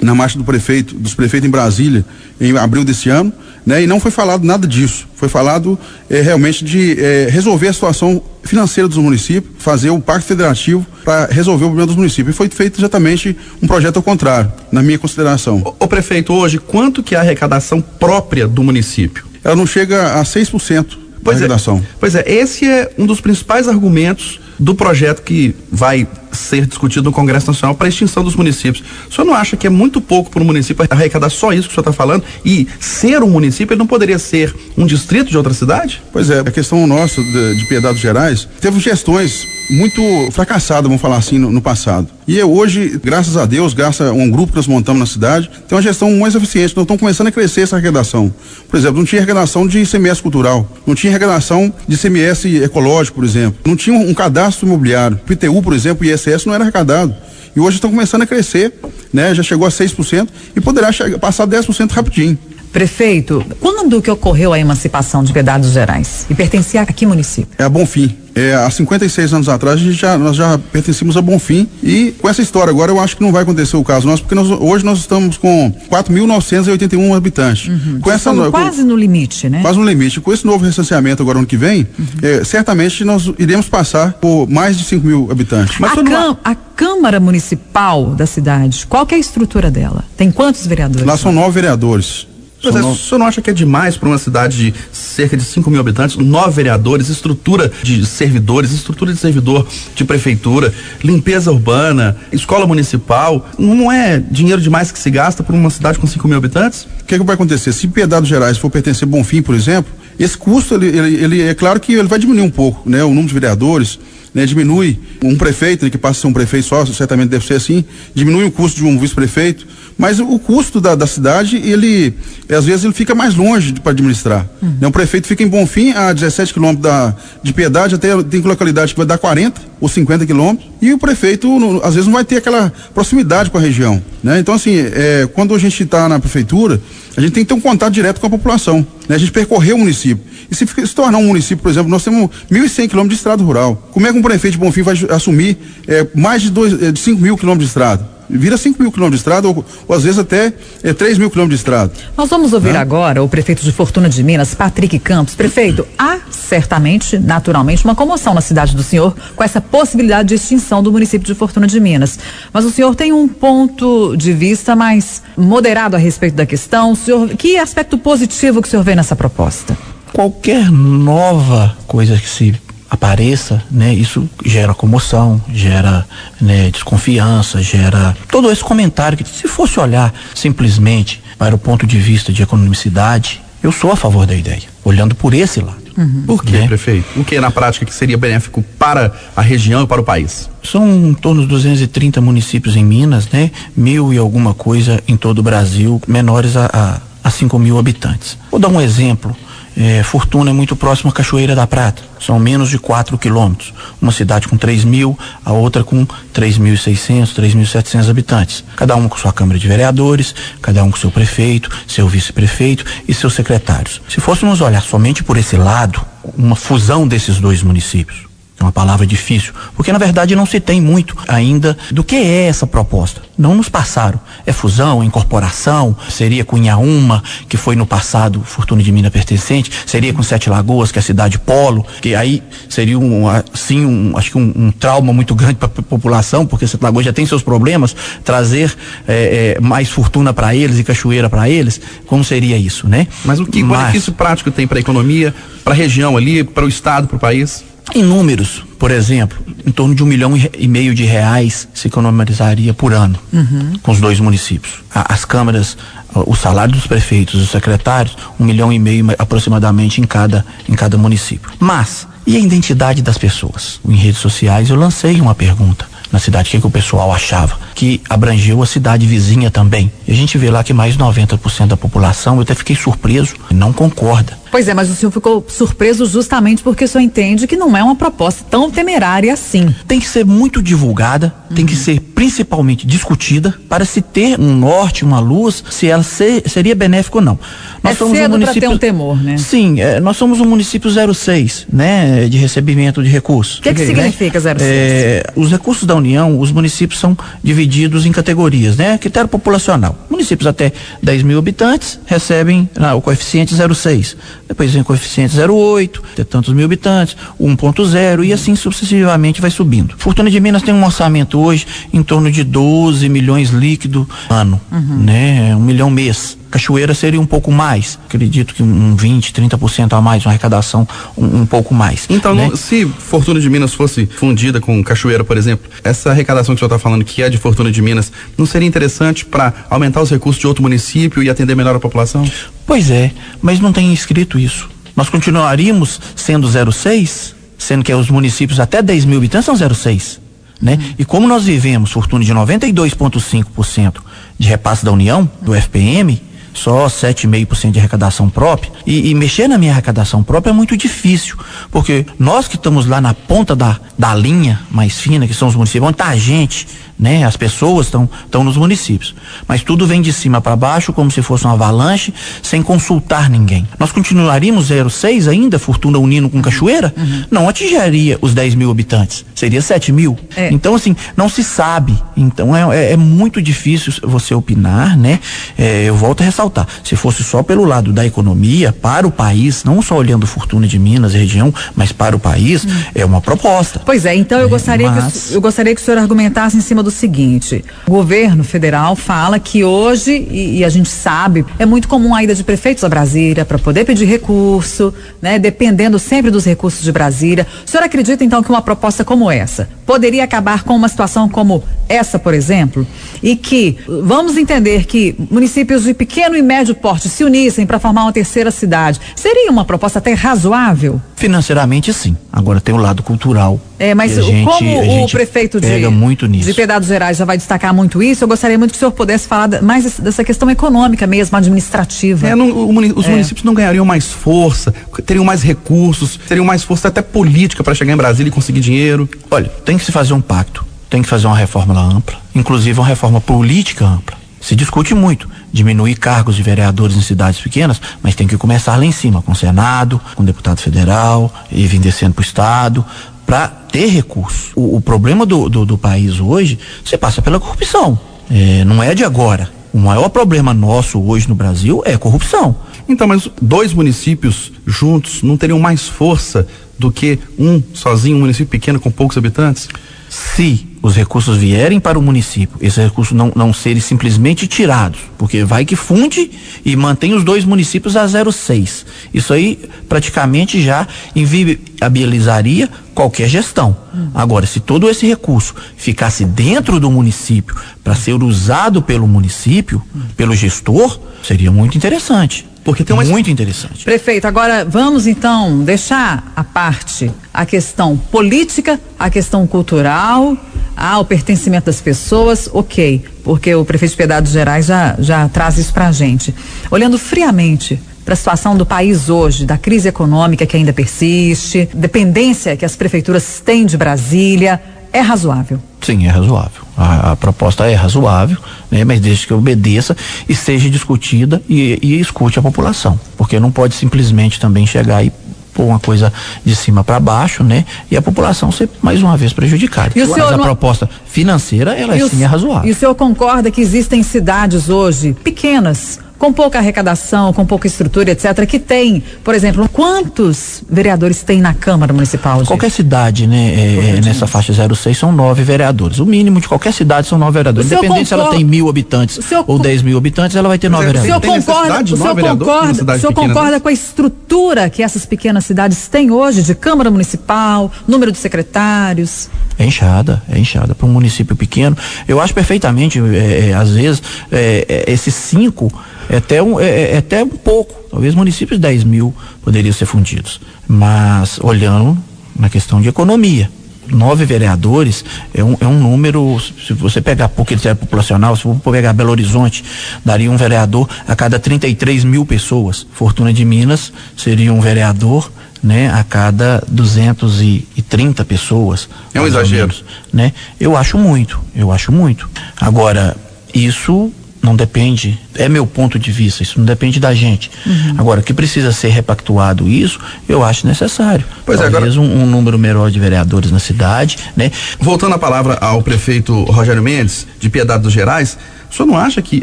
na 0.00 0.14
marcha 0.14 0.36
do 0.36 0.44
prefeito, 0.44 0.94
dos 0.94 1.14
prefeitos 1.14 1.46
em 1.46 1.50
Brasília, 1.50 2.04
em 2.40 2.56
abril 2.56 2.84
desse 2.84 3.08
ano, 3.08 3.32
né? 3.68 3.82
E 3.82 3.86
não 3.86 4.00
foi 4.00 4.10
falado 4.10 4.44
nada 4.44 4.66
disso. 4.66 5.06
Foi 5.14 5.28
falado 5.28 5.78
é, 6.08 6.22
realmente 6.22 6.64
de 6.64 6.98
é, 6.98 7.28
resolver 7.30 7.68
a 7.68 7.72
situação 7.74 8.22
financeira 8.42 8.88
dos 8.88 8.96
municípios, 8.96 9.52
fazer 9.58 9.90
o 9.90 10.00
pacto 10.00 10.26
federativo 10.26 10.86
para 11.04 11.26
resolver 11.26 11.66
o 11.66 11.68
problema 11.68 11.86
dos 11.86 11.96
municípios. 11.96 12.34
E 12.34 12.36
foi 12.36 12.48
feito 12.48 12.80
exatamente 12.80 13.36
um 13.62 13.66
projeto 13.66 13.96
ao 13.96 14.02
contrário, 14.02 14.50
na 14.72 14.82
minha 14.82 14.98
consideração. 14.98 15.58
O, 15.58 15.84
o 15.84 15.86
prefeito, 15.86 16.32
hoje, 16.32 16.56
quanto 16.56 17.02
que 17.02 17.14
é 17.14 17.18
a 17.18 17.20
arrecadação 17.20 17.82
própria 17.82 18.48
do 18.48 18.62
município? 18.62 19.26
Ela 19.44 19.54
não 19.54 19.66
chega 19.66 20.18
a 20.18 20.22
6% 20.22 20.96
da 21.22 21.32
arrecadação. 21.32 21.76
É, 21.76 21.82
pois 22.00 22.14
é, 22.14 22.24
esse 22.26 22.64
é 22.64 22.90
um 22.96 23.04
dos 23.04 23.20
principais 23.20 23.68
argumentos 23.68 24.40
do 24.58 24.74
projeto 24.74 25.20
que 25.20 25.54
vai 25.70 26.08
ser 26.38 26.66
discutido 26.66 27.04
no 27.04 27.12
Congresso 27.12 27.46
Nacional 27.48 27.74
para 27.74 27.88
extinção 27.88 28.22
dos 28.22 28.34
municípios. 28.34 28.84
O 29.10 29.14
senhor 29.14 29.26
não 29.26 29.34
acha 29.34 29.56
que 29.56 29.66
é 29.66 29.70
muito 29.70 30.00
pouco 30.00 30.30
para 30.30 30.42
o 30.42 30.46
município 30.46 30.86
arrecadar 30.90 31.30
só 31.30 31.52
isso 31.52 31.68
que 31.68 31.72
o 31.72 31.74
senhor 31.74 31.82
está 31.82 31.92
falando? 31.92 32.24
E 32.44 32.66
ser 32.80 33.22
um 33.22 33.28
município, 33.28 33.74
ele 33.74 33.78
não 33.78 33.86
poderia 33.86 34.18
ser 34.18 34.54
um 34.76 34.86
distrito 34.86 35.30
de 35.30 35.36
outra 35.36 35.52
cidade? 35.52 36.02
Pois 36.12 36.30
é, 36.30 36.40
a 36.40 36.50
questão 36.50 36.86
nossa 36.86 37.22
de, 37.22 37.56
de 37.56 37.64
Piedade 37.66 37.98
Gerais 37.98 38.48
teve 38.60 38.78
gestões 38.80 39.58
muito 39.70 40.02
fracassadas, 40.32 40.84
vamos 40.84 41.00
falar 41.00 41.16
assim, 41.16 41.38
no, 41.38 41.50
no, 41.50 41.60
passado. 41.60 42.08
E 42.26 42.42
hoje, 42.42 42.98
graças 43.02 43.36
a 43.36 43.44
Deus, 43.44 43.74
graças 43.74 44.06
a 44.06 44.12
um 44.12 44.30
grupo 44.30 44.52
que 44.52 44.56
nós 44.56 44.66
montamos 44.66 45.00
na 45.00 45.06
cidade, 45.06 45.50
tem 45.68 45.76
uma 45.76 45.82
gestão 45.82 46.10
mais 46.16 46.34
eficiente. 46.34 46.74
Nós 46.74 46.84
estamos 46.84 47.00
começando 47.00 47.26
a 47.26 47.32
crescer 47.32 47.62
essa 47.62 47.76
arrecadação. 47.76 48.32
Por 48.68 48.78
exemplo, 48.78 48.98
não 48.98 49.04
tinha 49.04 49.20
arrecadação 49.20 49.66
de 49.66 49.80
ICMS 49.80 50.22
cultural, 50.22 50.70
não 50.86 50.94
tinha 50.94 51.10
arrecadação 51.10 51.72
de 51.86 51.96
ICMS 51.96 52.62
ecológico, 52.62 53.16
por 53.16 53.24
exemplo, 53.24 53.58
não 53.66 53.76
tinha 53.76 53.96
um, 53.96 54.10
um 54.10 54.14
cadastro 54.14 54.66
imobiliário. 54.66 55.18
PTU, 55.26 55.62
por 55.62 55.74
exemplo, 55.74 56.04
e 56.06 56.10
ISS 56.28 56.46
não 56.46 56.54
era 56.54 56.64
arrecadado. 56.64 57.14
E 57.56 57.60
hoje 57.60 57.76
estão 57.76 57.90
começando 57.90 58.22
a 58.22 58.26
crescer, 58.26 58.72
né? 59.12 59.34
Já 59.34 59.42
chegou 59.42 59.66
a 59.66 59.70
6% 59.70 60.28
e 60.54 60.60
poderá 60.60 60.92
chegar, 60.92 61.18
passar 61.18 61.46
10% 61.46 61.90
rapidinho. 61.90 62.38
Prefeito, 62.72 63.44
quando 63.60 64.00
que 64.02 64.10
ocorreu 64.10 64.52
a 64.52 64.58
emancipação 64.58 65.24
de 65.24 65.32
Piedade 65.32 65.62
dos 65.62 65.72
Gerais? 65.72 66.26
E 66.28 66.34
pertencia 66.34 66.82
a 66.82 66.86
que 66.86 67.06
município? 67.06 67.48
É 67.58 67.64
a 67.64 67.68
Bonfim. 67.68 68.14
É, 68.38 68.54
há 68.54 68.70
56 68.70 69.32
anos 69.32 69.48
atrás 69.48 69.80
já, 69.80 70.16
nós 70.16 70.36
já 70.36 70.56
pertencíamos 70.56 71.16
a 71.16 71.22
Bonfim 71.22 71.68
e 71.82 72.14
com 72.20 72.28
essa 72.28 72.40
história 72.40 72.70
agora 72.70 72.92
eu 72.92 73.00
acho 73.00 73.16
que 73.16 73.22
não 73.22 73.32
vai 73.32 73.42
acontecer 73.42 73.76
o 73.76 73.82
caso 73.82 74.06
nosso, 74.06 74.22
porque 74.22 74.34
nós, 74.34 74.48
hoje 74.48 74.84
nós 74.84 75.00
estamos 75.00 75.36
com 75.36 75.74
4.981 75.90 77.16
habitantes. 77.16 77.68
Uhum. 77.68 77.98
Com 78.00 78.12
essa, 78.12 78.32
quase 78.50 78.82
com, 78.82 78.88
no 78.88 78.96
limite, 78.96 79.48
né? 79.48 79.60
Quase 79.60 79.76
no 79.76 79.84
limite. 79.84 80.20
Com 80.20 80.32
esse 80.32 80.46
novo 80.46 80.64
recenseamento 80.64 81.20
agora 81.20 81.38
ano 81.38 81.46
que 81.46 81.56
vem, 81.56 81.86
uhum. 81.98 82.06
é, 82.22 82.44
certamente 82.44 83.04
nós 83.04 83.32
iremos 83.38 83.68
passar 83.68 84.12
por 84.14 84.48
mais 84.48 84.76
de 84.76 84.84
5 84.84 85.04
mil 85.04 85.28
habitantes. 85.30 85.76
Mas 85.80 85.98
a, 85.98 86.04
cam 86.04 86.36
a 86.44 86.54
Câmara 86.54 87.18
Municipal 87.18 88.14
da 88.14 88.24
cidade, 88.24 88.86
qual 88.86 89.04
que 89.04 89.12
é 89.12 89.18
a 89.18 89.20
estrutura 89.20 89.68
dela? 89.68 90.04
Tem 90.16 90.30
quantos 90.30 90.64
vereadores? 90.64 91.04
Lá 91.04 91.16
são 91.16 91.32
nove 91.32 91.50
vereadores. 91.50 92.27
Mas 92.62 92.74
é, 92.74 92.80
o 92.80 92.94
senhor 92.94 93.18
não 93.18 93.26
acha 93.26 93.40
que 93.40 93.50
é 93.50 93.52
demais 93.52 93.96
para 93.96 94.08
uma 94.08 94.18
cidade 94.18 94.72
de 94.72 94.74
cerca 94.92 95.36
de 95.36 95.44
5 95.44 95.70
mil 95.70 95.80
habitantes, 95.80 96.16
nove 96.16 96.56
vereadores, 96.56 97.08
estrutura 97.08 97.70
de 97.82 98.04
servidores, 98.04 98.72
estrutura 98.72 99.12
de 99.12 99.18
servidor 99.18 99.66
de 99.94 100.04
prefeitura, 100.04 100.72
limpeza 101.02 101.52
urbana, 101.52 102.16
escola 102.32 102.66
municipal? 102.66 103.48
Não 103.58 103.90
é 103.92 104.18
dinheiro 104.18 104.60
demais 104.60 104.90
que 104.90 104.98
se 104.98 105.10
gasta 105.10 105.42
por 105.42 105.54
uma 105.54 105.70
cidade 105.70 105.98
com 105.98 106.06
5 106.06 106.26
mil 106.26 106.36
habitantes? 106.36 106.86
O 107.00 107.04
que, 107.04 107.14
é 107.14 107.18
que 107.18 107.24
vai 107.24 107.34
acontecer? 107.34 107.72
Se 107.72 107.86
Piedade 107.86 108.28
Gerais 108.28 108.58
for 108.58 108.70
pertencer 108.70 109.06
a 109.06 109.10
Bonfim, 109.10 109.40
por 109.40 109.54
exemplo, 109.54 109.92
esse 110.18 110.36
custo, 110.36 110.74
ele, 110.74 110.86
ele, 110.86 111.14
ele, 111.24 111.42
é 111.42 111.54
claro 111.54 111.78
que 111.78 111.92
ele 111.94 112.08
vai 112.08 112.18
diminuir 112.18 112.42
um 112.42 112.50
pouco, 112.50 112.88
né? 112.88 113.04
O 113.04 113.08
número 113.08 113.28
de 113.28 113.34
vereadores, 113.34 114.00
né? 114.34 114.44
Diminui 114.44 114.98
um 115.22 115.36
prefeito, 115.36 115.84
né, 115.84 115.90
que 115.90 115.98
passa 115.98 116.18
a 116.18 116.22
ser 116.22 116.26
um 116.26 116.32
prefeito 116.32 116.66
só, 116.66 116.84
certamente 116.86 117.28
deve 117.28 117.46
ser 117.46 117.54
assim, 117.54 117.84
diminui 118.14 118.44
o 118.44 118.50
custo 118.50 118.78
de 118.78 118.84
um 118.84 118.98
vice-prefeito, 118.98 119.66
mas 119.98 120.20
o 120.20 120.38
custo 120.38 120.80
da, 120.80 120.94
da 120.94 121.08
cidade, 121.08 121.56
ele, 121.56 122.14
às 122.48 122.64
vezes, 122.64 122.84
ele 122.84 122.94
fica 122.94 123.16
mais 123.16 123.34
longe 123.34 123.72
para 123.72 123.90
administrar. 123.90 124.46
Uhum. 124.62 124.76
Né? 124.80 124.86
Um 124.86 124.92
prefeito 124.92 125.26
fica 125.26 125.42
em 125.42 125.48
Bonfim, 125.48 125.90
a 125.90 126.12
17 126.12 126.52
quilômetros 126.54 126.84
da, 126.84 127.12
de 127.42 127.52
Piedade, 127.52 127.96
até 127.96 128.22
tem 128.22 128.40
localidade 128.40 128.92
que 128.92 128.96
vai 128.96 129.06
dar 129.06 129.18
40 129.18 129.60
ou 129.80 129.88
50 129.88 130.24
quilômetros, 130.24 130.70
e 130.80 130.92
o 130.92 130.98
prefeito, 130.98 131.48
às 131.82 131.94
vezes, 131.94 132.06
não 132.06 132.14
vai 132.14 132.24
ter 132.24 132.36
aquela 132.36 132.72
proximidade 132.94 133.50
com 133.50 133.58
a 133.58 133.60
região. 133.60 134.00
Né? 134.22 134.38
Então, 134.38 134.54
assim, 134.54 134.76
é, 134.76 135.28
quando 135.34 135.52
a 135.52 135.58
gente 135.58 135.82
está 135.82 136.08
na 136.08 136.20
prefeitura, 136.20 136.80
a 137.16 137.20
gente 137.20 137.32
tem 137.32 137.42
que 137.42 137.48
ter 137.48 137.54
um 137.54 137.60
contato 137.60 137.92
direto 137.92 138.20
com 138.20 138.26
a 138.28 138.30
população. 138.30 138.86
Né? 139.08 139.16
A 139.16 139.18
gente 139.18 139.32
percorrer 139.32 139.72
o 139.72 139.78
município. 139.78 140.24
E 140.48 140.54
se, 140.54 140.64
se 140.64 140.94
tornar 140.94 141.18
um 141.18 141.26
município, 141.26 141.58
por 141.58 141.70
exemplo, 141.70 141.90
nós 141.90 142.04
temos 142.04 142.30
1.100 142.50 142.88
quilômetros 142.88 143.08
de 143.08 143.14
estrada 143.16 143.42
rural. 143.42 143.88
Como 143.92 144.06
é 144.06 144.12
que 144.12 144.18
um 144.18 144.22
prefeito 144.22 144.52
de 144.52 144.58
Bonfim 144.58 144.82
vai 144.82 144.94
assumir 145.10 145.58
é, 145.88 146.06
mais 146.14 146.42
de, 146.42 146.50
dois, 146.50 146.80
é, 146.80 146.92
de 146.92 147.00
5 147.00 147.20
mil 147.20 147.36
quilômetros 147.36 147.66
de 147.66 147.70
estrada? 147.70 148.17
Vira 148.28 148.56
5 148.56 148.80
mil 148.80 148.92
quilômetros 148.92 149.20
de 149.20 149.22
estrada 149.22 149.48
ou, 149.48 149.64
ou, 149.86 149.96
às 149.96 150.04
vezes 150.04 150.18
até 150.18 150.52
é, 150.82 150.92
3 150.92 151.18
mil 151.18 151.30
quilômetros 151.30 151.58
de 151.58 151.62
estrada. 151.62 151.92
Nós 152.16 152.28
vamos 152.28 152.52
ouvir 152.52 152.72
né? 152.72 152.78
agora 152.78 153.22
o 153.22 153.28
prefeito 153.28 153.62
de 153.62 153.72
Fortuna 153.72 154.08
de 154.08 154.22
Minas, 154.22 154.54
Patrick 154.54 154.98
Campos. 154.98 155.34
Prefeito, 155.34 155.86
há 155.98 156.18
certamente, 156.30 157.18
naturalmente, 157.18 157.84
uma 157.84 157.94
comoção 157.94 158.34
na 158.34 158.40
cidade 158.40 158.74
do 158.74 158.82
senhor 158.82 159.14
com 159.34 159.44
essa 159.44 159.60
possibilidade 159.60 160.28
de 160.28 160.34
extinção 160.34 160.82
do 160.82 160.90
município 160.92 161.26
de 161.26 161.34
Fortuna 161.34 161.66
de 161.66 161.80
Minas. 161.80 162.18
Mas 162.52 162.64
o 162.64 162.70
senhor 162.70 162.94
tem 162.94 163.12
um 163.12 163.28
ponto 163.28 164.16
de 164.16 164.32
vista 164.32 164.74
mais 164.74 165.22
moderado 165.36 165.96
a 165.96 165.98
respeito 165.98 166.34
da 166.34 166.46
questão. 166.46 166.92
O 166.92 166.96
senhor, 166.96 167.28
que 167.30 167.56
aspecto 167.56 167.98
positivo 167.98 168.60
que 168.62 168.68
o 168.68 168.70
senhor 168.70 168.82
vê 168.82 168.94
nessa 168.94 169.14
proposta? 169.14 169.76
qualquer 170.12 170.70
nova 170.70 171.76
coisa 171.86 172.16
que 172.16 172.28
se 172.28 172.54
apareça, 172.90 173.62
né, 173.70 173.92
isso 173.92 174.28
gera 174.44 174.74
comoção, 174.74 175.40
gera 175.52 176.06
né, 176.40 176.70
desconfiança, 176.70 177.62
gera 177.62 178.16
todo 178.30 178.50
esse 178.50 178.64
comentário 178.64 179.18
que 179.18 179.28
se 179.28 179.46
fosse 179.46 179.78
olhar 179.78 180.12
simplesmente 180.34 181.22
para 181.36 181.54
o 181.54 181.58
ponto 181.58 181.86
de 181.86 181.98
vista 181.98 182.32
de 182.32 182.42
economicidade, 182.42 183.42
eu 183.62 183.70
sou 183.70 183.92
a 183.92 183.96
favor 183.96 184.26
da 184.26 184.34
ideia, 184.34 184.62
olhando 184.84 185.14
por 185.14 185.34
esse 185.34 185.60
lado. 185.60 185.88
Uhum. 185.96 186.22
Por 186.26 186.44
quê, 186.44 186.58
né? 186.58 186.66
prefeito? 186.68 187.06
O 187.16 187.24
que 187.24 187.40
na 187.40 187.50
prática 187.50 187.84
que 187.84 187.92
seria 187.92 188.16
benéfico 188.16 188.64
para 188.78 189.12
a 189.34 189.42
região 189.42 189.82
e 189.82 189.86
para 189.86 190.00
o 190.00 190.04
país? 190.04 190.48
São 190.62 190.86
em 190.88 191.12
torno 191.12 191.42
de 191.42 191.48
230 191.48 192.20
municípios 192.20 192.76
em 192.76 192.84
Minas, 192.84 193.28
né? 193.30 193.50
Mil 193.76 194.12
e 194.12 194.18
alguma 194.18 194.54
coisa 194.54 195.02
em 195.08 195.16
todo 195.16 195.40
o 195.40 195.42
Brasil, 195.42 196.00
menores 196.06 196.56
a, 196.56 196.70
a, 196.72 197.00
a 197.24 197.30
5 197.30 197.58
mil 197.58 197.78
habitantes. 197.78 198.38
Vou 198.48 198.60
dar 198.60 198.68
um 198.68 198.80
exemplo. 198.80 199.36
É, 199.80 200.02
Fortuna 200.02 200.50
é 200.50 200.52
muito 200.52 200.74
próximo 200.74 201.08
à 201.08 201.12
Cachoeira 201.12 201.54
da 201.54 201.64
Prata. 201.64 202.02
São 202.18 202.36
menos 202.40 202.68
de 202.68 202.80
4 202.80 203.16
quilômetros. 203.16 203.72
Uma 204.02 204.10
cidade 204.10 204.48
com 204.48 204.56
3 204.56 204.84
mil, 204.84 205.16
a 205.44 205.52
outra 205.52 205.84
com 205.84 206.04
3.600, 206.34 207.32
3.700 207.32 208.10
habitantes. 208.10 208.64
Cada 208.74 208.96
um 208.96 209.08
com 209.08 209.16
sua 209.16 209.32
Câmara 209.32 209.56
de 209.56 209.68
Vereadores, 209.68 210.34
cada 210.60 210.82
um 210.82 210.90
com 210.90 210.96
seu 210.96 211.12
prefeito, 211.12 211.70
seu 211.86 212.08
vice-prefeito 212.08 212.84
e 213.06 213.14
seus 213.14 213.34
secretários. 213.34 214.02
Se 214.08 214.20
fôssemos 214.20 214.60
olhar 214.60 214.82
somente 214.82 215.22
por 215.22 215.36
esse 215.36 215.56
lado, 215.56 216.04
uma 216.36 216.56
fusão 216.56 217.06
desses 217.06 217.38
dois 217.38 217.62
municípios, 217.62 218.27
é 218.58 218.64
uma 218.64 218.72
palavra 218.72 219.06
difícil, 219.06 219.52
porque 219.76 219.92
na 219.92 219.98
verdade 219.98 220.34
não 220.34 220.44
se 220.44 220.58
tem 220.58 220.80
muito 220.80 221.16
ainda 221.28 221.78
do 221.92 222.02
que 222.02 222.16
é 222.16 222.46
essa 222.46 222.66
proposta. 222.66 223.22
Não 223.38 223.54
nos 223.54 223.68
passaram. 223.68 224.20
É 224.44 224.52
fusão, 224.52 225.00
é 225.00 225.06
incorporação, 225.06 225.96
seria 226.08 226.44
com 226.44 226.58
Inhaúma, 226.58 227.22
que 227.48 227.56
foi 227.56 227.76
no 227.76 227.86
passado 227.86 228.42
Fortuna 228.44 228.82
de 228.82 228.90
Minas 228.90 229.12
pertencente, 229.12 229.70
seria 229.86 230.12
com 230.12 230.24
Sete 230.24 230.50
Lagoas, 230.50 230.90
que 230.90 230.98
é 230.98 231.00
a 231.00 231.02
cidade 231.02 231.38
polo, 231.38 231.86
que 232.00 232.16
aí 232.16 232.42
seria 232.68 232.98
um, 232.98 233.28
assim, 233.28 233.86
um, 233.86 234.16
acho 234.16 234.32
que 234.32 234.38
um, 234.38 234.52
um 234.56 234.70
trauma 234.72 235.12
muito 235.12 235.36
grande 235.36 235.54
para 235.54 235.66
a 235.68 235.82
população, 235.82 236.44
porque 236.44 236.66
Sete 236.66 236.82
Lagoas 236.82 237.04
já 237.04 237.12
tem 237.12 237.24
seus 237.26 237.44
problemas, 237.44 237.94
trazer 238.24 238.76
é, 239.06 239.54
é, 239.56 239.60
mais 239.60 239.88
fortuna 239.88 240.32
para 240.32 240.52
eles 240.54 240.80
e 240.80 240.84
cachoeira 240.84 241.30
para 241.30 241.48
eles, 241.48 241.80
como 242.06 242.24
seria 242.24 242.56
isso, 242.56 242.88
né? 242.88 243.06
Mas 243.24 243.38
o 243.38 243.46
que 243.46 243.62
Mas, 243.62 243.78
benefício 243.78 244.12
prático 244.12 244.50
tem 244.50 244.66
para 244.66 244.78
a 244.78 244.80
economia, 244.80 245.32
para 245.62 245.74
a 245.74 245.76
região 245.76 246.16
ali, 246.16 246.42
para 246.42 246.64
o 246.64 246.68
estado, 246.68 247.06
para 247.06 247.16
o 247.16 247.20
país? 247.20 247.62
Em 247.94 248.02
números, 248.02 248.62
por 248.78 248.90
exemplo, 248.90 249.38
em 249.66 249.70
torno 249.70 249.94
de 249.94 250.02
um 250.02 250.06
milhão 250.06 250.34
e 250.36 250.68
meio 250.68 250.94
de 250.94 251.04
reais 251.04 251.66
se 251.72 251.88
economizaria 251.88 252.74
por 252.74 252.92
ano 252.92 253.18
uhum. 253.32 253.72
com 253.82 253.92
os 253.92 254.00
dois 254.00 254.20
municípios. 254.20 254.82
As 254.94 255.24
câmaras, 255.24 255.76
o 256.14 256.36
salário 256.36 256.74
dos 256.74 256.86
prefeitos 256.86 257.34
e 257.34 257.38
dos 257.38 257.50
secretários, 257.50 258.16
um 258.38 258.44
milhão 258.44 258.72
e 258.72 258.78
meio 258.78 259.06
aproximadamente 259.18 260.00
em 260.00 260.04
cada, 260.04 260.44
em 260.68 260.74
cada 260.74 260.98
município. 260.98 261.50
Mas, 261.58 262.06
e 262.26 262.36
a 262.36 262.40
identidade 262.40 263.02
das 263.02 263.18
pessoas? 263.18 263.80
Em 263.88 263.96
redes 263.96 264.20
sociais 264.20 264.70
eu 264.70 264.76
lancei 264.76 265.20
uma 265.20 265.34
pergunta 265.34 265.86
na 266.12 266.18
cidade, 266.18 266.48
o 266.48 266.50
que, 266.52 266.60
que 266.60 266.66
o 266.66 266.70
pessoal 266.70 267.12
achava, 267.12 267.58
que 267.78 268.00
abrangeu 268.10 268.60
a 268.60 268.66
cidade 268.66 269.06
vizinha 269.06 269.52
também. 269.52 269.92
E 270.04 270.10
a 270.10 270.14
gente 270.14 270.36
vê 270.36 270.50
lá 270.50 270.64
que 270.64 270.72
mais 270.72 270.96
90% 270.96 271.68
da 271.68 271.76
população, 271.76 272.34
eu 272.34 272.40
até 272.40 272.52
fiquei 272.52 272.74
surpreso, 272.74 273.36
não 273.52 273.72
concorda. 273.72 274.36
Pois 274.50 274.66
é, 274.66 274.74
mas 274.74 274.90
o 274.90 274.94
senhor 274.94 275.12
ficou 275.12 275.44
surpreso 275.46 276.06
justamente 276.06 276.62
porque 276.62 276.84
o 276.84 276.88
senhor 276.88 277.04
entende 277.04 277.46
que 277.46 277.56
não 277.56 277.76
é 277.76 277.84
uma 277.84 277.94
proposta 277.94 278.44
tão 278.50 278.68
temerária 278.70 279.32
assim. 279.32 279.72
Tem 279.86 280.00
que 280.00 280.08
ser 280.08 280.24
muito 280.24 280.62
divulgada, 280.62 281.32
uhum. 281.50 281.56
tem 281.56 281.66
que 281.66 281.74
uhum. 281.74 281.78
ser 281.78 282.00
principalmente 282.00 282.86
discutida 282.86 283.54
para 283.68 283.84
se 283.84 284.00
ter 284.00 284.40
um 284.40 284.56
norte, 284.56 285.04
uma 285.04 285.20
luz, 285.20 285.62
se 285.70 285.86
ela 285.86 286.02
ser, 286.02 286.48
seria 286.48 286.74
benéfica 286.74 287.18
ou 287.18 287.22
não. 287.22 287.38
Nós 287.82 287.94
é 287.94 287.96
somos 287.96 288.18
cedo 288.18 288.30
um 288.30 288.38
município... 288.38 288.60
ter 288.60 288.68
um 288.68 288.78
temor, 288.78 289.22
né? 289.22 289.36
Sim, 289.36 289.80
é, 289.80 290.00
nós 290.00 290.16
somos 290.16 290.40
um 290.40 290.46
município 290.46 290.90
06, 291.14 291.68
né, 291.72 292.26
de 292.28 292.38
recebimento 292.38 293.02
de 293.02 293.08
recursos. 293.08 293.58
O 293.58 293.62
que, 293.62 293.74
que, 293.74 293.86
significa 293.86 294.40
06? 294.40 294.56
É, 294.60 295.22
os 295.36 295.50
recursos 295.50 295.86
da 295.86 295.94
União, 295.94 296.40
os 296.40 296.50
municípios 296.50 296.98
são 296.98 297.16
divididos 297.44 297.67
em 298.06 298.12
categorias, 298.12 298.76
né? 298.76 298.98
Critério 298.98 299.28
populacional. 299.28 300.06
Municípios 300.10 300.46
até 300.46 300.72
10 301.02 301.22
mil 301.22 301.38
habitantes 301.38 301.98
recebem 302.06 302.68
ah, 302.76 302.94
o 302.94 303.02
coeficiente 303.02 303.54
06 303.54 304.16
depois 304.48 304.72
vem 304.72 304.80
o 304.80 304.84
coeficiente 304.84 305.36
0,8, 305.36 306.00
ter 306.16 306.24
tantos 306.24 306.54
mil 306.54 306.64
habitantes, 306.64 307.16
1,0 307.38 308.24
e 308.24 308.32
assim 308.32 308.56
sucessivamente 308.56 309.42
vai 309.42 309.50
subindo. 309.50 309.94
Fortuna 309.98 310.30
de 310.30 310.40
Minas 310.40 310.62
tem 310.62 310.72
um 310.72 310.82
orçamento 310.82 311.38
hoje 311.38 311.66
em 311.92 312.02
torno 312.02 312.32
de 312.32 312.42
12 312.42 313.08
milhões 313.10 313.50
líquido 313.50 314.08
ano, 314.30 314.58
uhum. 314.72 315.02
né? 315.04 315.54
Um 315.54 315.60
milhão 315.60 315.90
mês. 315.90 316.37
Cachoeira 316.50 316.94
seria 316.94 317.20
um 317.20 317.26
pouco 317.26 317.52
mais, 317.52 317.98
acredito 318.06 318.54
que 318.54 318.62
um 318.62 318.96
20, 318.96 319.32
30% 319.32 319.92
a 319.92 320.00
mais, 320.00 320.24
uma 320.24 320.32
arrecadação 320.32 320.86
um, 321.16 321.42
um 321.42 321.46
pouco 321.46 321.74
mais. 321.74 322.06
Então, 322.08 322.34
né? 322.34 322.50
se 322.54 322.86
Fortuna 322.86 323.40
de 323.40 323.48
Minas 323.50 323.74
fosse 323.74 324.06
fundida 324.06 324.60
com 324.60 324.82
Cachoeira, 324.82 325.22
por 325.22 325.36
exemplo, 325.36 325.70
essa 325.84 326.10
arrecadação 326.10 326.54
que 326.54 326.58
o 326.58 326.60
senhor 326.60 326.74
está 326.74 326.78
falando, 326.78 327.04
que 327.04 327.22
é 327.22 327.28
de 327.28 327.36
Fortuna 327.36 327.70
de 327.70 327.82
Minas, 327.82 328.10
não 328.36 328.46
seria 328.46 328.66
interessante 328.66 329.24
para 329.24 329.52
aumentar 329.68 330.00
os 330.00 330.10
recursos 330.10 330.40
de 330.40 330.46
outro 330.46 330.62
município 330.62 331.22
e 331.22 331.28
atender 331.28 331.54
melhor 331.54 331.76
a 331.76 331.80
população? 331.80 332.28
Pois 332.66 332.90
é, 332.90 333.12
mas 333.42 333.60
não 333.60 333.72
tem 333.72 333.92
escrito 333.92 334.38
isso. 334.38 334.68
Nós 334.96 335.08
continuaríamos 335.08 336.00
sendo 336.16 336.48
06, 336.48 337.34
sendo 337.56 337.84
que 337.84 337.92
os 337.94 338.10
municípios 338.10 338.58
até 338.58 338.82
10 338.82 339.04
mil 339.04 339.18
habitantes 339.18 339.46
são 339.46 339.56
06. 339.74 340.20
Né? 340.60 340.76
Hum. 340.80 340.94
E 340.98 341.04
como 341.04 341.28
nós 341.28 341.44
vivemos 341.44 341.92
fortuna 341.92 342.24
de 342.24 342.34
92,5% 342.34 343.94
de 344.38 344.48
repasse 344.48 344.84
da 344.84 344.90
União, 344.90 345.30
do 345.40 345.54
FPM, 345.54 346.20
só 346.54 346.86
7,5% 346.86 347.72
de 347.72 347.78
arrecadação 347.78 348.28
própria. 348.28 348.70
E, 348.86 349.10
e, 349.10 349.14
mexer 349.14 349.48
na 349.48 349.58
minha 349.58 349.72
arrecadação 349.72 350.22
própria 350.22 350.50
é 350.50 350.54
muito 350.54 350.76
difícil, 350.76 351.36
porque 351.70 352.06
nós 352.18 352.48
que 352.48 352.56
estamos 352.56 352.86
lá 352.86 353.00
na 353.00 353.14
ponta 353.14 353.54
da, 353.54 353.78
da 353.98 354.14
linha 354.14 354.60
mais 354.70 354.98
fina, 354.98 355.26
que 355.26 355.34
são 355.34 355.48
os 355.48 355.54
municípios, 355.54 355.88
onde 355.88 355.94
está 355.94 356.08
a 356.08 356.16
gente, 356.16 356.66
né? 356.98 357.24
As 357.24 357.36
pessoas 357.36 357.86
estão 357.86 358.08
estão 358.24 358.42
nos 358.42 358.56
municípios, 358.56 359.14
mas 359.46 359.62
tudo 359.62 359.86
vem 359.86 360.02
de 360.02 360.12
cima 360.12 360.40
para 360.40 360.56
baixo 360.56 360.92
como 360.92 361.10
se 361.10 361.22
fosse 361.22 361.44
uma 361.44 361.54
avalanche, 361.54 362.12
sem 362.42 362.62
consultar 362.62 363.30
ninguém. 363.30 363.66
Nós 363.78 363.92
continuaríamos 363.92 364.68
06 364.68 365.28
ainda, 365.28 365.58
Fortuna 365.58 365.98
unindo 365.98 366.28
com 366.28 366.42
Cachoeira, 366.42 366.92
uhum. 366.96 367.24
não 367.30 367.48
atingiria 367.48 368.18
os 368.20 368.34
10 368.34 368.54
mil 368.54 368.70
habitantes, 368.70 369.24
seria 369.34 369.62
7 369.62 369.92
mil. 369.92 370.18
É. 370.36 370.50
Então 370.50 370.74
assim, 370.74 370.96
não 371.16 371.28
se 371.28 371.44
sabe. 371.44 371.96
Então 372.16 372.56
é, 372.56 372.76
é, 372.76 372.92
é 372.92 372.96
muito 372.96 373.40
difícil 373.40 373.92
você 374.02 374.34
opinar, 374.34 374.96
né? 374.96 375.20
É, 375.56 375.84
eu 375.84 375.94
volto 375.94 376.22
a 376.22 376.24
ressaltar, 376.24 376.47
se 376.82 376.96
fosse 376.96 377.22
só 377.22 377.42
pelo 377.42 377.64
lado 377.64 377.92
da 377.92 378.04
economia 378.04 378.72
para 378.72 379.06
o 379.06 379.10
país, 379.10 379.62
não 379.64 379.80
só 379.80 379.96
olhando 379.96 380.26
Fortuna 380.26 380.66
de 380.66 380.78
Minas 380.78 381.14
e 381.14 381.18
região, 381.18 381.54
mas 381.76 381.92
para 381.92 382.16
o 382.16 382.18
país, 382.18 382.64
uhum. 382.64 382.70
é 382.94 383.04
uma 383.04 383.20
proposta. 383.20 383.80
Pois 383.84 384.04
é, 384.04 384.14
então 384.16 384.38
eu 384.40 384.46
é, 384.46 384.50
gostaria 384.50 384.90
mas... 384.90 385.28
que 385.28 385.34
eu 385.34 385.40
gostaria 385.40 385.74
que 385.74 385.80
o 385.80 385.84
senhor 385.84 385.98
argumentasse 385.98 386.56
em 386.56 386.60
cima 386.60 386.82
do 386.82 386.88
do 386.88 386.90
seguinte: 386.90 387.64
o 387.86 387.90
governo 387.90 388.42
federal 388.42 388.96
fala 388.96 389.38
que 389.38 389.62
hoje, 389.62 390.26
e, 390.30 390.58
e 390.58 390.64
a 390.64 390.68
gente 390.68 390.88
sabe, 390.88 391.44
é 391.58 391.66
muito 391.66 391.86
comum 391.86 392.14
a 392.14 392.24
ida 392.24 392.34
de 392.34 392.42
prefeitos 392.42 392.82
a 392.82 392.88
Brasília 392.88 393.44
para 393.44 393.58
poder 393.58 393.84
pedir 393.84 394.06
recurso, 394.06 394.92
né? 395.22 395.38
Dependendo 395.38 395.98
sempre 395.98 396.30
dos 396.30 396.44
recursos 396.44 396.82
de 396.82 396.90
Brasília. 396.90 397.46
O 397.66 397.70
senhor 397.70 397.84
acredita 397.84 398.24
então 398.24 398.42
que 398.42 398.50
uma 398.50 398.62
proposta 398.62 399.04
como 399.04 399.30
essa 399.30 399.68
poderia 399.88 400.24
acabar 400.24 400.64
com 400.64 400.76
uma 400.76 400.86
situação 400.88 401.30
como 401.30 401.64
essa, 401.88 402.18
por 402.18 402.34
exemplo? 402.34 402.86
E 403.22 403.34
que 403.34 403.78
vamos 404.04 404.36
entender 404.36 404.84
que 404.84 405.14
municípios 405.30 405.84
de 405.84 405.94
pequeno 405.94 406.27
e 406.36 406.42
médio 406.42 406.74
porte 406.74 407.08
se 407.08 407.24
unissem 407.24 407.66
para 407.66 407.78
formar 407.78 408.02
uma 408.02 408.12
terceira 408.12 408.50
cidade. 408.50 409.00
Seria 409.14 409.50
uma 409.50 409.64
proposta 409.64 409.98
até 409.98 410.12
razoável? 410.12 411.00
Financeiramente, 411.16 411.92
sim. 411.92 412.16
Agora 412.32 412.60
tem 412.60 412.74
o 412.74 412.78
lado 412.78 413.02
cultural. 413.02 413.60
É, 413.78 413.94
mas 413.94 414.12
gente, 414.12 414.44
como 414.44 415.04
o 415.04 415.08
prefeito 415.08 415.60
de, 415.60 415.88
muito 415.88 416.26
nisso. 416.26 416.48
de 416.48 416.54
Pedados 416.54 416.88
Gerais 416.88 417.16
já 417.16 417.24
vai 417.24 417.36
destacar 417.36 417.72
muito 417.72 418.02
isso, 418.02 418.24
eu 418.24 418.28
gostaria 418.28 418.58
muito 418.58 418.72
que 418.72 418.76
o 418.76 418.78
senhor 418.78 418.90
pudesse 418.92 419.26
falar 419.26 419.62
mais 419.62 419.98
dessa 419.98 420.24
questão 420.24 420.50
econômica 420.50 421.06
mesmo, 421.06 421.36
administrativa. 421.36 422.28
É, 422.28 422.34
não, 422.34 422.50
o, 422.50 422.98
os 422.98 423.06
é. 423.06 423.10
municípios 423.10 423.44
não 423.44 423.54
ganhariam 423.54 423.84
mais 423.84 424.06
força, 424.06 424.74
teriam 425.06 425.24
mais 425.24 425.42
recursos, 425.42 426.18
teriam 426.28 426.44
mais 426.44 426.62
força 426.62 426.88
até 426.88 427.02
política 427.02 427.62
para 427.62 427.74
chegar 427.74 427.92
em 427.92 427.96
Brasília 427.96 428.30
e 428.30 428.32
conseguir 428.32 428.60
dinheiro. 428.60 429.08
Olha, 429.30 429.48
tem 429.64 429.76
que 429.78 429.84
se 429.84 429.92
fazer 429.92 430.14
um 430.14 430.20
pacto, 430.20 430.64
tem 430.90 431.02
que 431.02 431.08
fazer 431.08 431.26
uma 431.26 431.36
reforma 431.36 431.78
ampla, 431.78 432.16
inclusive 432.34 432.78
uma 432.78 432.86
reforma 432.86 433.20
política 433.20 433.84
ampla. 433.84 434.16
Se 434.40 434.54
discute 434.54 434.94
muito 434.94 435.28
diminuir 435.52 435.96
cargos 435.96 436.36
de 436.36 436.42
vereadores 436.42 436.96
em 436.96 437.02
cidades 437.02 437.40
pequenas, 437.40 437.80
mas 438.02 438.14
tem 438.14 438.26
que 438.26 438.36
começar 438.36 438.76
lá 438.76 438.84
em 438.84 438.92
cima, 438.92 439.22
com 439.22 439.32
o 439.32 439.36
Senado, 439.36 440.00
com 440.14 440.22
o 440.22 440.26
deputado 440.26 440.60
federal, 440.60 441.32
e 441.50 441.66
vir 441.66 441.78
descendo 441.78 442.14
para 442.14 442.22
o 442.22 442.24
Estado, 442.24 442.84
para 443.26 443.48
ter 443.48 443.86
recurso. 443.86 444.52
O, 444.56 444.76
o 444.76 444.80
problema 444.80 445.26
do, 445.26 445.48
do, 445.48 445.66
do, 445.66 445.78
país 445.78 446.20
hoje, 446.20 446.58
você 446.84 446.96
passa 446.96 447.20
pela 447.20 447.38
corrupção. 447.38 447.98
É, 448.30 448.64
não 448.64 448.82
é 448.82 448.94
de 448.94 449.04
agora. 449.04 449.50
O 449.72 449.78
maior 449.78 450.08
problema 450.08 450.54
nosso 450.54 451.00
hoje 451.00 451.28
no 451.28 451.34
Brasil 451.34 451.82
é 451.84 451.96
corrupção. 451.96 452.56
Então, 452.88 453.06
mas 453.06 453.28
dois 453.40 453.74
municípios 453.74 454.50
juntos 454.66 455.22
não 455.22 455.36
teriam 455.36 455.58
mais 455.58 455.86
força 455.86 456.46
do 456.78 456.90
que 456.90 457.18
um 457.38 457.62
sozinho, 457.74 458.16
um 458.16 458.20
município 458.20 458.50
pequeno 458.50 458.80
com 458.80 458.90
poucos 458.90 459.18
habitantes? 459.18 459.68
Se 460.08 460.66
os 460.80 460.94
recursos 460.94 461.36
vierem 461.36 461.80
para 461.80 461.98
o 461.98 462.02
município, 462.02 462.56
esses 462.60 462.78
recursos 462.78 463.16
não, 463.16 463.32
não 463.34 463.52
serem 463.52 463.80
simplesmente 463.80 464.46
tirados, 464.46 465.00
porque 465.18 465.44
vai 465.44 465.64
que 465.64 465.76
funde 465.76 466.30
e 466.64 466.74
mantém 466.76 467.14
os 467.14 467.24
dois 467.24 467.44
municípios 467.44 467.96
a 467.96 468.06
0,6. 468.06 468.86
Isso 469.12 469.32
aí 469.32 469.58
praticamente 469.88 470.62
já 470.62 470.86
inviabilizaria 471.14 472.70
qualquer 472.94 473.28
gestão. 473.28 473.76
Agora, 474.14 474.46
se 474.46 474.60
todo 474.60 474.88
esse 474.88 475.06
recurso 475.06 475.54
ficasse 475.76 476.24
dentro 476.24 476.80
do 476.80 476.90
município 476.90 477.54
para 477.84 477.94
ser 477.94 478.22
usado 478.22 478.80
pelo 478.80 479.06
município, 479.06 479.82
pelo 480.16 480.34
gestor, 480.34 480.98
seria 481.22 481.50
muito 481.50 481.76
interessante. 481.76 482.47
Porque 482.64 482.84
tem 482.84 482.94
uma 482.94 483.04
muito 483.04 483.30
interessante. 483.30 483.84
Prefeito, 483.84 484.26
agora 484.26 484.64
vamos 484.64 485.06
então 485.06 485.64
deixar 485.64 486.32
à 486.36 486.44
parte 486.44 487.10
a 487.32 487.46
questão 487.46 487.96
política, 487.96 488.78
a 488.98 489.08
questão 489.08 489.46
cultural, 489.46 490.36
ah, 490.76 490.98
o 490.98 491.04
pertencimento 491.04 491.66
das 491.66 491.80
pessoas, 491.80 492.48
ok, 492.52 493.04
porque 493.24 493.54
o 493.54 493.64
prefeito 493.64 493.92
de 493.92 493.96
Pedados 493.96 494.32
Gerais 494.32 494.66
já, 494.66 494.96
já 494.98 495.28
traz 495.28 495.58
isso 495.58 495.72
pra 495.72 495.90
gente. 495.90 496.34
Olhando 496.70 496.98
friamente 496.98 497.80
para 498.04 498.14
a 498.14 498.16
situação 498.16 498.56
do 498.56 498.64
país 498.64 499.10
hoje, 499.10 499.44
da 499.44 499.58
crise 499.58 499.88
econômica 499.88 500.46
que 500.46 500.56
ainda 500.56 500.72
persiste, 500.72 501.68
dependência 501.74 502.56
que 502.56 502.64
as 502.64 502.76
prefeituras 502.76 503.42
têm 503.44 503.66
de 503.66 503.76
Brasília, 503.76 504.62
é 504.92 505.00
razoável? 505.00 505.60
Sim, 505.80 506.06
é 506.06 506.10
razoável. 506.10 506.67
A, 506.78 507.12
a 507.12 507.16
proposta 507.16 507.66
é 507.66 507.74
razoável, 507.74 508.38
né, 508.70 508.84
mas 508.84 509.00
desde 509.00 509.26
que 509.26 509.34
obedeça 509.34 509.96
e 510.28 510.34
seja 510.34 510.70
discutida 510.70 511.42
e, 511.48 511.78
e 511.82 511.98
escute 511.98 512.38
a 512.38 512.42
população. 512.42 512.98
Porque 513.16 513.40
não 513.40 513.50
pode 513.50 513.74
simplesmente 513.74 514.38
também 514.38 514.64
chegar 514.64 515.04
e 515.04 515.12
pôr 515.52 515.64
uma 515.64 515.80
coisa 515.80 516.12
de 516.44 516.54
cima 516.54 516.84
para 516.84 517.00
baixo, 517.00 517.42
né? 517.42 517.64
E 517.90 517.96
a 517.96 518.02
população 518.02 518.52
ser 518.52 518.68
mais 518.80 519.02
uma 519.02 519.16
vez 519.16 519.32
prejudicada. 519.32 519.90
E 519.96 520.02
o 520.04 520.08
Mas 520.08 520.22
a 520.22 520.36
não... 520.36 520.44
proposta 520.44 520.88
financeira, 521.04 521.72
ela 521.74 521.96
e 521.96 522.08
sim 522.08 522.22
é 522.22 522.26
razoável. 522.26 522.68
E 522.68 522.72
o 522.72 522.74
senhor 522.76 522.94
concorda 522.94 523.50
que 523.50 523.60
existem 523.60 524.04
cidades 524.04 524.68
hoje 524.68 525.16
pequenas 525.24 525.98
com 526.18 526.32
pouca 526.32 526.58
arrecadação, 526.58 527.32
com 527.32 527.46
pouca 527.46 527.66
estrutura, 527.66 528.10
etc., 528.10 528.44
que 528.46 528.58
tem, 528.58 529.02
por 529.22 529.34
exemplo, 529.34 529.68
quantos 529.68 530.64
vereadores 530.68 531.22
tem 531.22 531.40
na 531.40 531.54
Câmara 531.54 531.92
Municipal? 531.92 532.38
Gente? 532.38 532.48
Qualquer 532.48 532.70
cidade, 532.70 533.26
né, 533.26 533.54
é, 533.54 533.96
é 533.96 534.00
nessa 534.00 534.26
faixa 534.26 534.52
06 534.52 534.98
são 534.98 535.12
nove 535.12 535.44
vereadores. 535.44 535.98
O 535.98 536.06
mínimo 536.06 536.40
de 536.40 536.48
qualquer 536.48 536.72
cidade 536.72 537.06
são 537.06 537.18
nove 537.18 537.32
vereadores. 537.32 537.70
Independente 537.70 537.90
concorda, 537.90 538.06
se 538.06 538.14
ela 538.14 538.30
tem 538.30 538.44
mil 538.44 538.68
habitantes 538.68 539.20
ou 539.46 539.58
dez 539.58 539.82
mil 539.82 539.96
habitantes, 539.96 540.36
ela 540.36 540.48
vai 540.48 540.58
ter 540.58 540.68
nove 540.68 540.86
vereadores. 540.86 541.16
O 541.16 541.20
senhor 541.22 541.44
concorda, 541.44 541.82
o 541.82 541.96
senhor 541.96 542.16
concorda, 542.16 542.94
o 542.94 542.98
senhor 542.98 543.12
concorda 543.12 543.60
com 543.60 543.68
a 543.68 543.72
estrutura 543.72 544.70
que 544.70 544.82
essas 544.82 545.06
pequenas 545.06 545.44
cidades 545.44 545.86
têm 545.86 546.10
hoje 546.10 546.42
de 546.42 546.54
Câmara 546.54 546.90
Municipal, 546.90 547.70
número 547.86 548.10
de 548.10 548.18
secretários? 548.18 549.30
É 549.58 549.64
inchada, 549.64 550.22
é 550.28 550.38
inchada. 550.38 550.74
Para 550.74 550.86
um 550.86 550.92
município 550.92 551.36
pequeno, 551.36 551.76
eu 552.06 552.20
acho 552.20 552.34
perfeitamente, 552.34 552.98
é, 552.98 553.50
é, 553.50 553.54
às 553.54 553.70
vezes, 553.70 554.02
é, 554.32 554.84
é 554.86 554.92
esses 554.92 555.14
cinco 555.14 555.72
é 556.08 556.16
até 556.16 556.42
um, 556.42 556.58
é, 556.58 556.68
é, 556.68 556.94
é 556.94 556.96
até 556.98 557.22
um 557.22 557.28
pouco. 557.28 557.74
Talvez 557.90 558.14
municípios 558.14 558.58
de 558.58 558.62
10 558.62 558.84
mil 558.84 559.14
poderiam 559.42 559.72
ser 559.72 559.86
fundidos. 559.86 560.40
Mas 560.66 561.38
olhando 561.40 561.98
na 562.38 562.48
questão 562.48 562.80
de 562.80 562.88
economia. 562.88 563.50
Nove 563.88 564.26
vereadores 564.26 565.02
é 565.32 565.42
um, 565.42 565.56
é 565.60 565.66
um 565.66 565.78
número, 565.80 566.38
se 566.38 566.74
você 566.74 567.00
pegar 567.00 567.30
por 567.30 567.46
critério 567.46 567.76
populacional, 567.76 568.36
se 568.36 568.42
for 568.42 568.54
pegar 568.70 568.92
Belo 568.92 569.10
Horizonte, 569.10 569.64
daria 570.04 570.30
um 570.30 570.36
vereador 570.36 570.86
a 571.06 571.16
cada 571.16 571.38
33 571.38 572.04
mil 572.04 572.26
pessoas. 572.26 572.86
Fortuna 572.92 573.32
de 573.32 573.46
Minas 573.46 573.90
seria 574.14 574.52
um 574.52 574.60
vereador 574.60 575.30
né, 575.62 575.90
a 575.90 576.04
cada 576.04 576.62
230 576.68 578.24
pessoas. 578.26 578.88
É 579.14 579.20
um 579.20 579.26
exagero. 579.26 579.68
Menos, 579.68 579.84
né? 580.12 580.32
Eu 580.60 580.76
acho 580.76 580.98
muito, 580.98 581.40
eu 581.54 581.72
acho 581.72 581.90
muito. 581.90 582.28
Agora, 582.60 583.16
isso 583.54 584.12
não 584.42 584.54
depende, 584.54 585.18
é 585.34 585.48
meu 585.48 585.66
ponto 585.66 585.98
de 585.98 586.10
vista, 586.10 586.42
isso 586.42 586.58
não 586.58 586.66
depende 586.66 587.00
da 587.00 587.14
gente. 587.14 587.50
Uhum. 587.66 587.94
Agora, 587.98 588.22
que 588.22 588.32
precisa 588.32 588.72
ser 588.72 588.88
repactuado 588.88 589.68
isso, 589.68 589.98
eu 590.28 590.44
acho 590.44 590.66
necessário. 590.66 591.24
Pois 591.44 591.58
Talvez 591.58 591.74
é, 591.74 591.98
agora... 591.98 592.00
um, 592.00 592.22
um, 592.22 592.26
número 592.26 592.58
menor 592.58 592.90
de 592.90 592.98
vereadores 592.98 593.50
na 593.50 593.58
cidade, 593.58 594.18
né? 594.36 594.50
Voltando 594.78 595.14
a 595.14 595.18
palavra 595.18 595.58
ao 595.60 595.82
prefeito 595.82 596.44
Rogério 596.44 596.82
Mendes, 596.82 597.26
de 597.38 597.48
Piedade 597.48 597.82
dos 597.82 597.92
Gerais, 597.92 598.38
o 598.70 598.74
senhor 598.74 598.86
não 598.86 598.96
acha 598.96 599.22
que 599.22 599.40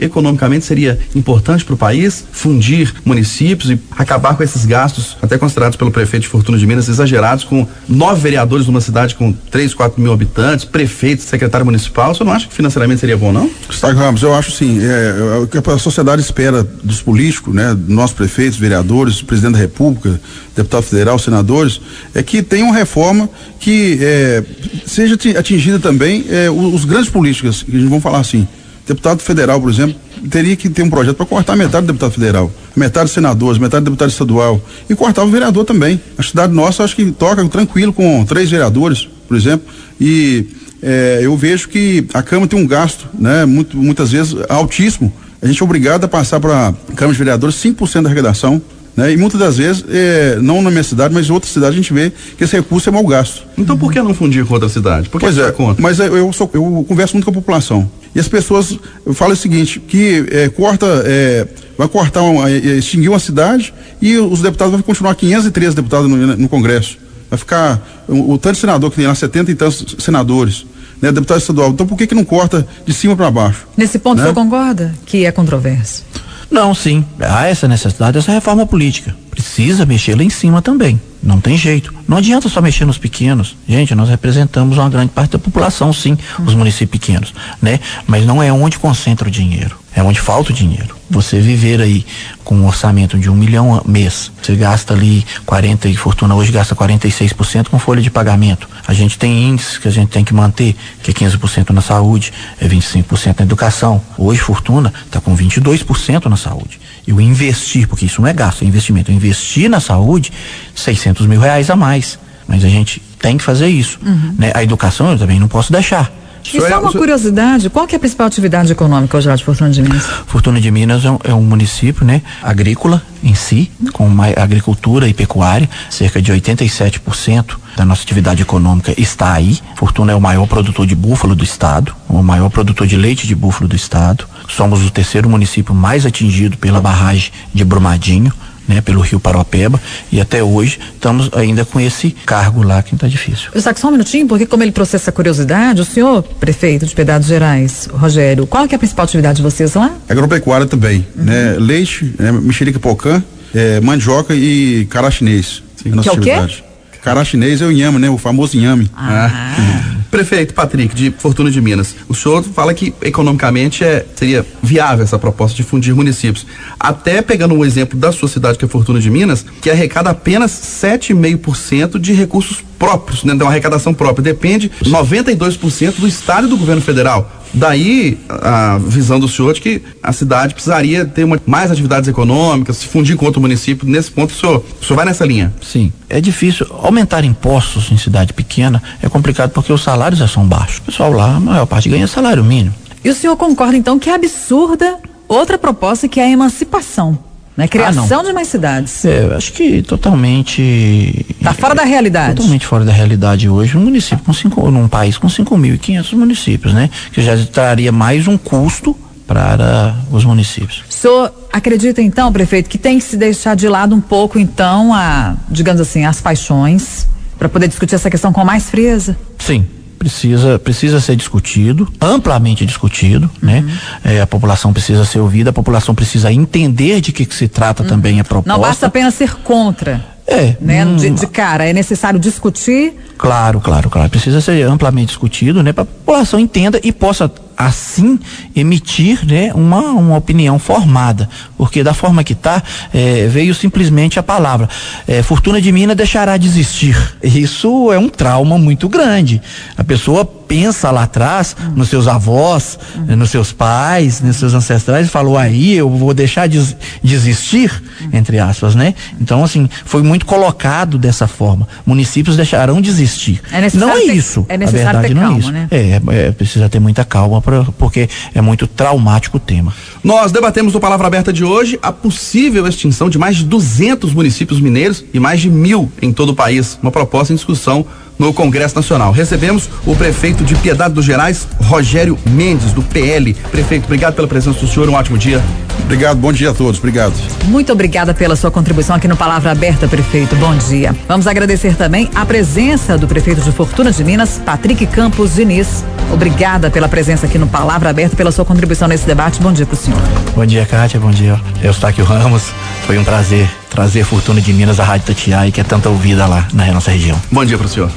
economicamente 0.01 0.65
seria 0.65 0.99
importante 1.15 1.65
para 1.65 1.73
o 1.73 1.77
país 1.77 2.23
fundir 2.31 2.93
municípios 3.03 3.71
e 3.71 3.79
acabar 3.91 4.35
com 4.35 4.43
esses 4.43 4.65
gastos, 4.65 5.17
até 5.21 5.37
considerados 5.37 5.75
pelo 5.75 5.91
prefeito 5.91 6.23
de 6.23 6.29
Fortuna 6.29 6.57
de 6.57 6.65
Minas, 6.67 6.87
exagerados, 6.87 7.43
com 7.43 7.67
nove 7.87 8.21
vereadores 8.21 8.67
numa 8.67 8.81
cidade 8.81 9.15
com 9.15 9.31
três, 9.31 9.73
quatro 9.73 10.01
mil 10.01 10.13
habitantes, 10.13 10.65
prefeito, 10.65 11.23
secretário 11.23 11.65
municipal? 11.65 12.11
O 12.11 12.15
senhor 12.15 12.27
não 12.27 12.33
acha 12.33 12.47
que 12.47 12.53
financeiramente 12.53 12.99
seria 12.99 13.17
bom, 13.17 13.31
não? 13.31 13.49
Gustavo 13.67 13.97
Ramos, 13.97 14.21
eu 14.21 14.33
acho 14.33 14.51
sim. 14.51 14.79
É, 14.81 15.35
é, 15.35 15.37
o 15.39 15.47
que 15.47 15.57
a 15.57 15.77
sociedade 15.77 16.21
espera 16.21 16.63
dos 16.63 17.01
políticos, 17.01 17.53
né, 17.53 17.75
nossos 17.87 18.15
prefeitos, 18.15 18.57
vereadores, 18.57 19.21
presidente 19.21 19.53
da 19.53 19.59
República, 19.59 20.19
deputado 20.55 20.83
federal, 20.83 21.17
senadores, 21.17 21.81
é 22.13 22.21
que 22.21 22.41
tenha 22.41 22.65
uma 22.65 22.75
reforma 22.75 23.29
que 23.59 23.97
é, 24.01 24.43
seja 24.85 25.17
atingida 25.37 25.79
também 25.79 26.25
é, 26.29 26.49
os, 26.49 26.75
os 26.75 26.85
grandes 26.85 27.09
políticos, 27.09 27.63
que 27.63 27.75
a 27.75 27.79
gente 27.79 27.89
vamos 27.89 28.03
falar 28.03 28.19
assim 28.19 28.47
Deputado 28.87 29.19
federal, 29.19 29.59
por 29.59 29.69
exemplo, 29.69 29.95
teria 30.29 30.55
que 30.55 30.69
ter 30.69 30.83
um 30.83 30.89
projeto 30.89 31.15
para 31.15 31.25
cortar 31.25 31.55
metade 31.55 31.85
do 31.85 31.93
deputado 31.93 32.11
federal, 32.11 32.51
metade 32.75 33.05
dos 33.05 33.13
senadores, 33.13 33.57
metade 33.57 33.83
do 33.83 33.91
deputado 33.91 34.09
estadual 34.09 34.61
e 34.89 34.95
cortar 34.95 35.23
o 35.23 35.27
vereador 35.27 35.65
também. 35.65 35.99
A 36.17 36.23
cidade 36.23 36.53
nossa 36.53 36.83
acho 36.83 36.95
que 36.95 37.11
toca 37.11 37.43
tranquilo 37.47 37.91
com 37.91 38.23
três 38.25 38.49
vereadores, 38.49 39.07
por 39.27 39.35
exemplo, 39.35 39.65
e 39.99 40.47
é, 40.83 41.19
eu 41.23 41.35
vejo 41.35 41.67
que 41.67 42.05
a 42.13 42.21
Câmara 42.21 42.47
tem 42.47 42.59
um 42.59 42.67
gasto, 42.67 43.07
né, 43.17 43.45
muito, 43.45 43.75
muitas 43.75 44.11
vezes 44.11 44.35
altíssimo. 44.47 45.11
A 45.41 45.47
gente 45.47 45.61
é 45.61 45.65
obrigado 45.65 46.03
a 46.03 46.07
passar 46.07 46.39
para 46.39 46.69
a 46.69 46.73
Câmara 46.95 47.13
de 47.13 47.17
Vereadores 47.17 47.55
5% 47.55 48.03
da 48.03 48.09
arrecadação 48.09 48.61
né? 48.95 49.11
E 49.11 49.17
muitas 49.17 49.39
das 49.39 49.57
vezes, 49.57 49.83
é, 49.89 50.37
não 50.41 50.61
na 50.61 50.71
minha 50.71 50.83
cidade, 50.83 51.13
mas 51.13 51.27
em 51.27 51.31
outra 51.31 51.49
cidade, 51.49 51.73
a 51.73 51.75
gente 51.75 51.93
vê 51.93 52.11
que 52.37 52.43
esse 52.43 52.55
recurso 52.55 52.87
é 52.87 52.91
mal 52.91 53.05
gasto. 53.05 53.43
Então 53.57 53.77
por 53.77 53.91
que 53.91 54.01
não 54.01 54.13
fundir 54.13 54.45
com 54.45 54.53
outra 54.53 54.69
cidade? 54.69 55.09
Por 55.09 55.19
que 55.19 55.25
pois 55.25 55.37
é, 55.37 55.51
conta? 55.51 55.81
mas 55.81 55.99
eu, 55.99 56.15
eu, 56.15 56.31
sou, 56.31 56.49
eu 56.53 56.85
converso 56.87 57.15
muito 57.15 57.25
com 57.25 57.31
a 57.31 57.33
população. 57.33 57.89
E 58.15 58.19
as 58.19 58.29
pessoas 58.29 58.79
falam 59.13 59.33
o 59.33 59.37
seguinte, 59.37 59.79
que 59.79 60.25
é, 60.31 60.47
corta, 60.47 60.85
é, 61.05 61.45
vai 61.77 61.87
cortar, 61.89 62.21
uma, 62.21 62.49
é, 62.49 62.55
extinguir 62.55 63.09
uma 63.09 63.19
cidade 63.19 63.73
e 64.01 64.17
os 64.17 64.41
deputados 64.41 64.71
vão 64.71 64.81
continuar 64.81 65.13
513 65.15 65.75
deputados 65.75 66.09
no, 66.09 66.17
no 66.37 66.47
Congresso. 66.47 66.97
Vai 67.29 67.37
ficar 67.37 68.05
o, 68.07 68.31
o, 68.33 68.37
tanto 68.37 68.57
senador 68.57 68.89
que 68.89 68.95
tem 68.95 69.05
lá, 69.05 69.13
70 69.13 69.51
e 69.51 69.55
tantos 69.55 69.97
senadores. 69.99 70.65
Né, 71.01 71.11
deputado 71.11 71.39
estadual. 71.39 71.71
Então 71.71 71.85
por 71.85 71.97
que 71.97 72.07
que 72.07 72.15
não 72.15 72.23
corta 72.23 72.65
de 72.85 72.93
cima 72.93 73.17
para 73.17 73.29
baixo? 73.29 73.67
Nesse 73.75 73.99
ponto 73.99 74.15
né? 74.15 74.21
o 74.21 74.25
senhor 74.27 74.33
concorda 74.33 74.95
que 75.05 75.25
é 75.25 75.31
controverso? 75.31 76.05
Não, 76.49 76.73
sim. 76.73 77.03
Há 77.19 77.47
essa 77.47 77.67
necessidade 77.67 78.13
dessa 78.13 78.31
reforma 78.31 78.65
política. 78.65 79.15
Precisa 79.31 79.85
mexer 79.85 80.15
lá 80.15 80.23
em 80.23 80.29
cima 80.29 80.61
também. 80.61 80.99
Não 81.21 81.41
tem 81.41 81.57
jeito. 81.57 81.93
Não 82.07 82.17
adianta 82.17 82.47
só 82.47 82.61
mexer 82.61 82.85
nos 82.85 82.97
pequenos. 82.97 83.57
Gente, 83.67 83.95
nós 83.95 84.09
representamos 84.09 84.77
uma 84.77 84.89
grande 84.89 85.11
parte 85.11 85.31
da 85.31 85.39
população, 85.39 85.91
sim, 85.91 86.17
os 86.45 86.53
municípios 86.53 87.01
pequenos, 87.01 87.33
né? 87.61 87.79
Mas 88.05 88.25
não 88.25 88.41
é 88.41 88.53
onde 88.53 88.77
concentra 88.77 89.27
o 89.27 89.31
dinheiro. 89.31 89.75
É 89.95 90.03
onde 90.03 90.19
falta 90.19 90.51
o 90.51 90.53
dinheiro. 90.53 90.93
Você 91.09 91.39
viver 91.39 91.79
aí 91.79 92.05
com 92.43 92.55
um 92.55 92.67
orçamento 92.67 93.17
de 93.17 93.29
um 93.29 93.35
milhão 93.35 93.81
mês, 93.85 94.29
você 94.41 94.53
gasta 94.53 94.93
ali 94.93 95.25
40 95.45 95.87
e 95.87 95.95
fortuna 95.95 96.35
hoje 96.35 96.51
gasta 96.51 96.75
46% 96.75 97.69
com 97.69 97.79
folha 97.79 98.01
de 98.01 98.11
pagamento. 98.11 98.67
A 98.85 98.93
gente 98.93 99.17
tem 99.17 99.49
índices 99.49 99.77
que 99.77 99.87
a 99.87 99.91
gente 99.91 100.09
tem 100.09 100.25
que 100.25 100.33
manter, 100.33 100.75
que 101.01 101.11
é 101.11 101.13
15% 101.13 101.69
na 101.69 101.81
saúde, 101.81 102.33
é 102.59 102.67
25% 102.67 103.39
na 103.39 103.45
educação. 103.45 104.01
Hoje 104.17 104.41
fortuna 104.41 104.93
está 105.05 105.21
com 105.21 105.35
22% 105.35 106.25
na 106.25 106.35
saúde. 106.35 106.77
E 107.07 107.13
o 107.13 107.21
investir, 107.21 107.87
porque 107.87 108.05
isso 108.05 108.19
não 108.21 108.27
é 108.27 108.33
gasto, 108.33 108.63
é 108.63 108.67
investimento. 108.67 109.11
Investir 109.11 109.69
na 109.69 109.79
saúde, 109.79 110.31
600 110.75 111.25
mil 111.25 111.39
reais 111.39 111.69
a 111.69 111.75
mais. 111.75 112.19
Mas 112.47 112.65
a 112.65 112.69
gente 112.69 113.01
tem 113.19 113.37
que 113.37 113.43
fazer 113.43 113.67
isso. 113.67 113.97
Uhum. 114.05 114.35
Né? 114.37 114.51
A 114.53 114.61
educação 114.61 115.11
eu 115.11 115.17
também 115.17 115.39
não 115.39 115.47
posso 115.47 115.71
deixar. 115.71 116.11
E 116.53 116.61
só 116.61 116.79
uma 116.79 116.91
curiosidade, 116.91 117.69
qual 117.69 117.87
que 117.87 117.95
é 117.95 117.97
a 117.97 117.99
principal 117.99 118.27
atividade 118.27 118.71
econômica 118.71 119.17
hoje 119.17 119.27
lá 119.27 119.35
de 119.35 119.43
Fortuna 119.43 119.69
de 119.69 119.81
Minas? 119.81 120.03
Fortuna 120.27 120.61
de 120.61 120.69
Minas 120.69 121.03
é 121.03 121.11
um, 121.11 121.19
é 121.23 121.33
um 121.33 121.41
município, 121.41 122.05
né, 122.05 122.21
agrícola 122.41 123.01
em 123.23 123.33
si, 123.33 123.71
com 123.91 124.05
uma 124.05 124.27
agricultura 124.27 125.07
e 125.07 125.13
pecuária, 125.13 125.67
cerca 125.89 126.21
de 126.21 126.31
87% 126.31 127.57
da 127.75 127.83
nossa 127.83 128.03
atividade 128.03 128.41
econômica 128.41 128.93
está 128.99 129.33
aí. 129.33 129.59
Fortuna 129.75 130.11
é 130.11 130.15
o 130.15 130.21
maior 130.21 130.47
produtor 130.47 130.85
de 130.85 130.95
búfalo 130.95 131.35
do 131.35 131.43
estado, 131.43 131.95
o 132.07 132.21
maior 132.21 132.49
produtor 132.49 132.85
de 132.85 132.95
leite 132.95 133.27
de 133.27 133.35
búfalo 133.35 133.67
do 133.67 133.75
estado. 133.75 134.27
Somos 134.47 134.85
o 134.85 134.91
terceiro 134.91 135.29
município 135.29 135.73
mais 135.73 136.05
atingido 136.05 136.57
pela 136.57 136.79
barragem 136.79 137.31
de 137.53 137.65
Brumadinho 137.65 138.31
né, 138.67 138.81
pelo 138.81 139.01
Rio 139.01 139.19
Paropeba 139.19 139.79
e 140.11 140.19
até 140.19 140.43
hoje 140.43 140.79
estamos 140.93 141.29
ainda 141.33 141.65
com 141.65 141.79
esse 141.79 142.11
cargo 142.25 142.63
lá 142.63 142.81
que 142.81 142.93
está 142.93 143.07
difícil. 143.07 143.49
Eu 143.53 143.61
só 143.61 143.87
um 143.87 143.91
minutinho, 143.91 144.27
porque 144.27 144.45
como 144.45 144.63
ele 144.63 144.71
trouxe 144.71 144.95
essa 144.95 145.11
curiosidade, 145.11 145.81
o 145.81 145.85
senhor, 145.85 146.23
prefeito 146.23 146.85
de 146.85 146.93
Pedados 146.93 147.27
Gerais, 147.27 147.87
Rogério, 147.91 148.47
qual 148.47 148.67
que 148.67 148.73
é 148.73 148.77
a 148.77 148.79
principal 148.79 149.05
atividade 149.05 149.37
de 149.37 149.43
vocês 149.43 149.73
lá? 149.73 149.91
Agropecuária 150.09 150.65
também, 150.65 151.05
uhum. 151.15 151.23
né? 151.23 151.55
Leite, 151.59 152.13
né? 152.17 152.31
mexerica 152.31 152.79
pocã, 152.79 153.23
é, 153.53 153.79
mandioca 153.79 154.33
e 154.33 154.85
cará 154.89 155.09
chinês. 155.11 155.63
Sim. 155.75 155.97
É 155.97 156.01
que 156.01 156.09
é 156.09 156.11
o 156.11 156.19
quê? 156.19 156.63
Cará 157.01 157.23
chinês 157.23 157.61
é 157.61 157.65
o 157.65 157.71
inhame, 157.71 157.99
né? 157.99 158.09
O 158.09 158.17
famoso 158.17 158.57
inhame. 158.57 158.89
Ah. 158.95 159.91
Prefeito 160.15 160.53
Patrick, 160.53 160.95
de 160.95 161.11
Fortuna 161.11 161.51
de 161.51 161.59
Minas, 161.59 161.93
o 162.07 162.15
senhor 162.15 162.41
fala 162.41 162.73
que 162.73 162.95
economicamente 163.01 163.83
é, 163.83 164.05
seria 164.15 164.45
viável 164.63 165.03
essa 165.03 165.19
proposta 165.19 165.57
de 165.57 165.61
fundir 165.61 165.93
municípios. 165.93 166.47
Até 166.79 167.21
pegando 167.21 167.53
um 167.53 167.65
exemplo 167.65 167.99
da 167.99 168.13
sua 168.13 168.29
cidade, 168.29 168.57
que 168.57 168.63
é 168.63 168.67
Fortuna 168.69 169.01
de 169.01 169.09
Minas, 169.09 169.45
que 169.61 169.69
arrecada 169.69 170.09
apenas 170.09 170.51
7,5% 170.53 171.99
de 171.99 172.13
recursos 172.13 172.63
próprios, 172.79 173.25
né, 173.25 173.35
de 173.35 173.43
uma 173.43 173.51
arrecadação 173.51 173.93
própria. 173.93 174.23
Depende 174.23 174.71
92% 174.85 175.99
do 175.99 176.07
Estado 176.07 176.47
e 176.47 176.49
do 176.49 176.55
governo 176.55 176.81
federal. 176.81 177.29
Daí 177.55 178.17
a 178.29 178.77
visão 178.77 179.19
do 179.19 179.27
senhor 179.27 179.53
de 179.53 179.61
que 179.61 179.81
a 180.03 180.11
cidade 180.11 180.53
precisaria 180.53 181.05
ter 181.05 181.23
uma, 181.23 181.39
mais 181.45 181.71
atividades 181.71 182.09
econômicas, 182.09 182.77
se 182.77 182.87
fundir 182.87 183.15
com 183.15 183.25
outro 183.25 183.41
município. 183.41 183.87
Nesse 183.87 184.11
ponto, 184.11 184.31
o 184.31 184.35
senhor, 184.35 184.63
o 184.81 184.85
senhor 184.85 184.97
vai 184.97 185.05
nessa 185.05 185.25
linha? 185.25 185.53
Sim. 185.61 185.91
É 186.09 186.19
difícil. 186.19 186.67
Aumentar 186.69 187.23
impostos 187.23 187.91
em 187.91 187.97
cidade 187.97 188.33
pequena 188.33 188.83
é 189.01 189.07
complicado 189.07 189.51
porque 189.51 189.71
os 189.71 189.81
salários 189.81 190.19
já 190.19 190.27
são 190.27 190.45
baixos. 190.45 190.79
O 190.79 190.81
pessoal 190.83 191.11
lá, 191.13 191.37
a 191.37 191.39
maior 191.39 191.65
parte 191.65 191.89
ganha 191.89 192.07
salário 192.07 192.43
mínimo. 192.43 192.75
E 193.03 193.09
o 193.09 193.13
senhor 193.15 193.37
concorda, 193.37 193.77
então, 193.77 193.97
que 193.97 194.09
é 194.09 194.15
absurda 194.15 194.97
outra 195.27 195.57
proposta 195.57 196.07
que 196.07 196.19
é 196.19 196.25
a 196.25 196.29
emancipação? 196.29 197.17
Né? 197.55 197.67
Criação 197.67 198.19
ah, 198.19 198.23
de 198.23 198.33
mais 198.33 198.49
cidades. 198.49 199.05
É, 199.05 199.23
eu 199.23 199.35
acho 199.35 199.53
que 199.53 199.81
totalmente. 199.81 201.25
Está 201.39 201.53
fora 201.53 201.73
da 201.73 201.83
realidade. 201.83 202.35
Totalmente 202.35 202.65
fora 202.65 202.83
da 202.83 202.91
realidade 202.91 203.47
hoje. 203.47 203.77
Um 203.77 203.81
município 203.81 204.23
com 204.25 204.33
cinco, 204.33 204.69
num 204.69 204.87
país 204.87 205.17
com 205.17 205.27
5.500 205.27 206.13
municípios, 206.13 206.73
né? 206.73 206.89
Que 207.13 207.21
já 207.21 207.37
traria 207.45 207.91
mais 207.91 208.27
um 208.27 208.37
custo 208.37 208.95
para 209.25 209.95
os 210.11 210.23
municípios. 210.23 210.83
O 210.89 210.93
senhor 210.93 211.33
acredita 211.51 212.01
então, 212.01 212.31
prefeito, 212.31 212.69
que 212.69 212.77
tem 212.77 212.99
que 212.99 213.03
se 213.03 213.17
deixar 213.17 213.55
de 213.55 213.67
lado 213.67 213.95
um 213.95 214.01
pouco, 214.01 214.37
então, 214.37 214.93
a, 214.93 215.35
digamos 215.49 215.81
assim, 215.81 216.05
as 216.05 216.21
paixões, 216.21 217.07
para 217.37 217.49
poder 217.49 217.67
discutir 217.67 217.95
essa 217.95 218.09
questão 218.09 218.31
com 218.31 218.43
mais 218.43 218.69
frieza? 218.69 219.17
Sim, 219.39 219.65
precisa, 219.97 220.59
precisa 220.59 220.99
ser 220.99 221.15
discutido, 221.15 221.87
amplamente 221.99 222.65
discutido, 222.65 223.29
né? 223.41 223.59
uhum. 223.59 223.65
né? 223.65 223.79
É, 224.03 224.21
a 224.21 224.27
população 224.27 224.71
precisa 224.71 225.05
ser 225.05 225.19
ouvida, 225.19 225.49
a 225.49 225.53
população 225.53 225.95
precisa 225.95 226.31
entender 226.31 227.01
de 227.01 227.11
que, 227.11 227.25
que 227.25 227.35
se 227.35 227.47
trata 227.47 227.83
uhum. 227.83 227.89
também 227.89 228.19
a 228.19 228.23
proposta. 228.23 228.51
Não 228.51 228.59
basta 228.59 228.85
apenas 228.85 229.13
ser 229.13 229.35
contra. 229.35 230.15
É. 230.27 230.55
Né? 230.59 230.85
Hum, 230.85 230.95
de, 230.95 231.09
de, 231.11 231.27
cara, 231.27 231.65
é 231.65 231.73
necessário 231.73 232.19
discutir. 232.19 232.93
Claro, 233.17 233.61
claro, 233.61 233.89
claro. 233.89 234.09
Precisa 234.09 234.41
ser 234.41 234.63
amplamente 234.63 235.07
discutido, 235.07 235.61
né? 235.61 235.71
Para 235.71 235.83
a 235.83 235.85
população 235.85 236.39
entenda 236.39 236.79
e 236.83 236.91
possa 236.91 237.31
assim 237.57 238.19
emitir 238.55 239.25
né, 239.25 239.51
uma, 239.53 239.81
uma 239.91 240.17
opinião 240.17 240.59
formada, 240.59 241.29
porque 241.57 241.83
da 241.83 241.93
forma 241.93 242.23
que 242.23 242.33
está, 242.33 242.61
é, 242.93 243.27
veio 243.27 243.53
simplesmente 243.53 244.19
a 244.19 244.23
palavra. 244.23 244.69
É, 245.07 245.21
Fortuna 245.23 245.61
de 245.61 245.71
Minas 245.71 245.95
deixará 245.95 246.37
de 246.37 246.47
existir. 246.47 246.95
Isso 247.23 247.91
é 247.91 247.97
um 247.97 248.09
trauma 248.09 248.57
muito 248.57 248.89
grande. 248.89 249.41
A 249.77 249.83
pessoa 249.83 250.25
pensa 250.47 250.91
lá 250.91 251.03
atrás, 251.03 251.55
uhum. 251.59 251.73
nos 251.75 251.89
seus 251.89 252.07
avós, 252.07 252.77
uhum. 252.95 253.15
nos 253.15 253.29
seus 253.29 253.51
pais, 253.51 254.21
nos 254.21 254.37
seus 254.37 254.53
ancestrais, 254.53 255.07
e 255.07 255.09
falou 255.09 255.37
aí, 255.37 255.73
eu 255.73 255.89
vou 255.89 256.13
deixar 256.13 256.47
de, 256.47 256.75
de 257.01 257.15
existir, 257.15 257.83
uhum. 258.01 258.09
entre 258.13 258.39
aspas, 258.39 258.75
né? 258.75 258.93
Então, 259.19 259.43
assim, 259.43 259.69
foi 259.85 260.03
muito 260.03 260.25
colocado 260.25 260.97
dessa 260.97 261.27
forma. 261.27 261.67
Municípios 261.85 262.35
deixarão 262.35 262.81
de 262.81 262.89
existir. 262.89 263.41
É 263.51 263.65
não 263.75 263.91
é 263.91 264.01
ter, 264.01 264.13
isso. 264.13 264.45
É 264.49 264.57
necessário 264.57 264.99
a 264.99 265.01
verdade 265.01 265.13
ter 265.13 265.19
calma, 265.19 265.29
não 265.29 265.35
é 265.35 265.39
isso. 265.39 265.51
Né? 265.51 265.67
É, 265.71 266.27
é, 266.27 266.31
precisa 266.31 266.69
ter 266.69 266.79
muita 266.79 267.03
calma 267.03 267.41
pra, 267.41 267.63
porque 267.77 268.09
é 268.33 268.41
muito 268.41 268.67
traumático 268.67 269.37
o 269.37 269.39
tema. 269.39 269.73
Nós 270.03 270.31
debatemos 270.31 270.73
no 270.73 270.79
Palavra 270.79 271.07
Aberta 271.07 271.33
de 271.33 271.43
hoje 271.43 271.79
a 271.81 271.91
possível 271.91 272.67
extinção 272.67 273.09
de 273.09 273.17
mais 273.17 273.37
de 273.37 273.45
200 273.45 274.13
municípios 274.13 274.59
mineiros 274.59 275.03
e 275.13 275.19
mais 275.19 275.41
de 275.41 275.49
mil 275.49 275.91
em 276.01 276.13
todo 276.13 276.29
o 276.29 276.35
país. 276.35 276.77
Uma 276.81 276.91
proposta 276.91 277.33
em 277.33 277.35
discussão 277.35 277.85
no 278.17 278.33
Congresso 278.33 278.75
Nacional. 278.75 279.11
Recebemos 279.11 279.69
o 279.85 279.95
prefeito 279.95 280.43
de 280.43 280.55
Piedade 280.55 280.93
dos 280.93 281.05
Gerais, 281.05 281.47
Rogério 281.61 282.17
Mendes, 282.25 282.73
do 282.73 282.81
PL. 282.81 283.33
Prefeito, 283.51 283.85
obrigado 283.85 284.15
pela 284.15 284.27
presença 284.27 284.59
do 284.59 284.67
senhor, 284.67 284.89
um 284.89 284.93
ótimo 284.93 285.17
dia. 285.17 285.41
Obrigado, 285.83 286.17
bom 286.17 286.33
dia 286.33 286.49
a 286.49 286.53
todos, 286.53 286.79
obrigado. 286.79 287.13
Muito 287.45 287.71
obrigada 287.71 288.13
pela 288.13 288.35
sua 288.35 288.49
contribuição 288.49 288.95
aqui 288.95 289.07
no 289.07 289.15
Palavra 289.15 289.51
Aberta, 289.51 289.87
prefeito. 289.87 290.35
Bom 290.35 290.55
dia. 290.55 290.95
Vamos 291.07 291.27
agradecer 291.27 291.75
também 291.75 292.09
a 292.15 292.25
presença 292.25 292.97
do 292.97 293.07
prefeito 293.07 293.41
de 293.41 293.51
Fortuna 293.51 293.91
de 293.91 294.03
Minas, 294.03 294.41
Patrick 294.43 294.85
Campos 294.87 295.35
Diniz. 295.35 295.83
Obrigada 296.11 296.71
pela 296.71 296.87
presença 296.87 297.25
aqui 297.25 297.37
no 297.37 297.47
Palavra 297.47 297.89
Aberta, 297.89 298.15
pela 298.15 298.31
sua 298.31 298.45
contribuição 298.45 298.87
nesse 298.87 299.05
debate. 299.05 299.41
Bom 299.41 299.51
dia 299.51 299.65
para 299.65 299.75
o 299.75 299.77
senhor. 299.77 300.01
Bom 300.35 300.45
dia, 300.45 300.65
Kátia. 300.65 300.99
Bom 300.99 301.11
dia, 301.11 301.39
Eustáquio 301.61 302.03
Ramos. 302.03 302.51
Foi 302.87 302.97
um 302.97 303.03
prazer 303.03 303.47
trazer 303.75 304.05
Fortuna 304.05 304.39
de 304.39 304.53
Minas 304.53 304.79
à 304.79 304.85
Rádio 304.85 305.07
Tatiai, 305.07 305.51
que 305.51 305.59
é 305.59 305.63
tanta 305.63 305.89
ouvida 305.89 306.25
lá 306.25 306.47
na 306.53 306.65
nossa 306.71 306.89
região. 306.89 307.21
Bom 307.29 307.43
dia 307.43 307.57
para 307.57 307.67
o 307.67 307.69
senhor. 307.69 307.91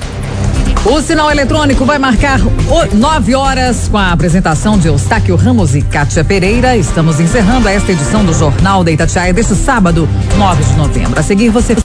O 0.85 1.01
sinal 1.01 1.31
eletrônico 1.31 1.85
vai 1.85 1.99
marcar 1.99 2.41
nove 2.93 3.35
horas 3.35 3.89
com 3.89 3.97
a 3.99 4.11
apresentação 4.11 4.77
de 4.77 4.89
Eustáquio 4.89 5.37
Ramos 5.37 5.77
e 5.77 5.83
Kátia 5.83 6.25
Pereira. 6.25 6.77
Estamos 6.77 7.21
encerrando 7.21 7.69
esta 7.69 7.93
edição 7.93 8.25
do 8.25 8.33
Jornal 8.33 8.83
da 8.83 8.91
Itatiaia 8.91 9.33
deste 9.33 9.55
sábado, 9.55 10.09
9 10.37 10.65
de 10.65 10.73
novembro. 10.75 11.19
A 11.19 11.23
seguir, 11.23 11.51
você 11.51 11.77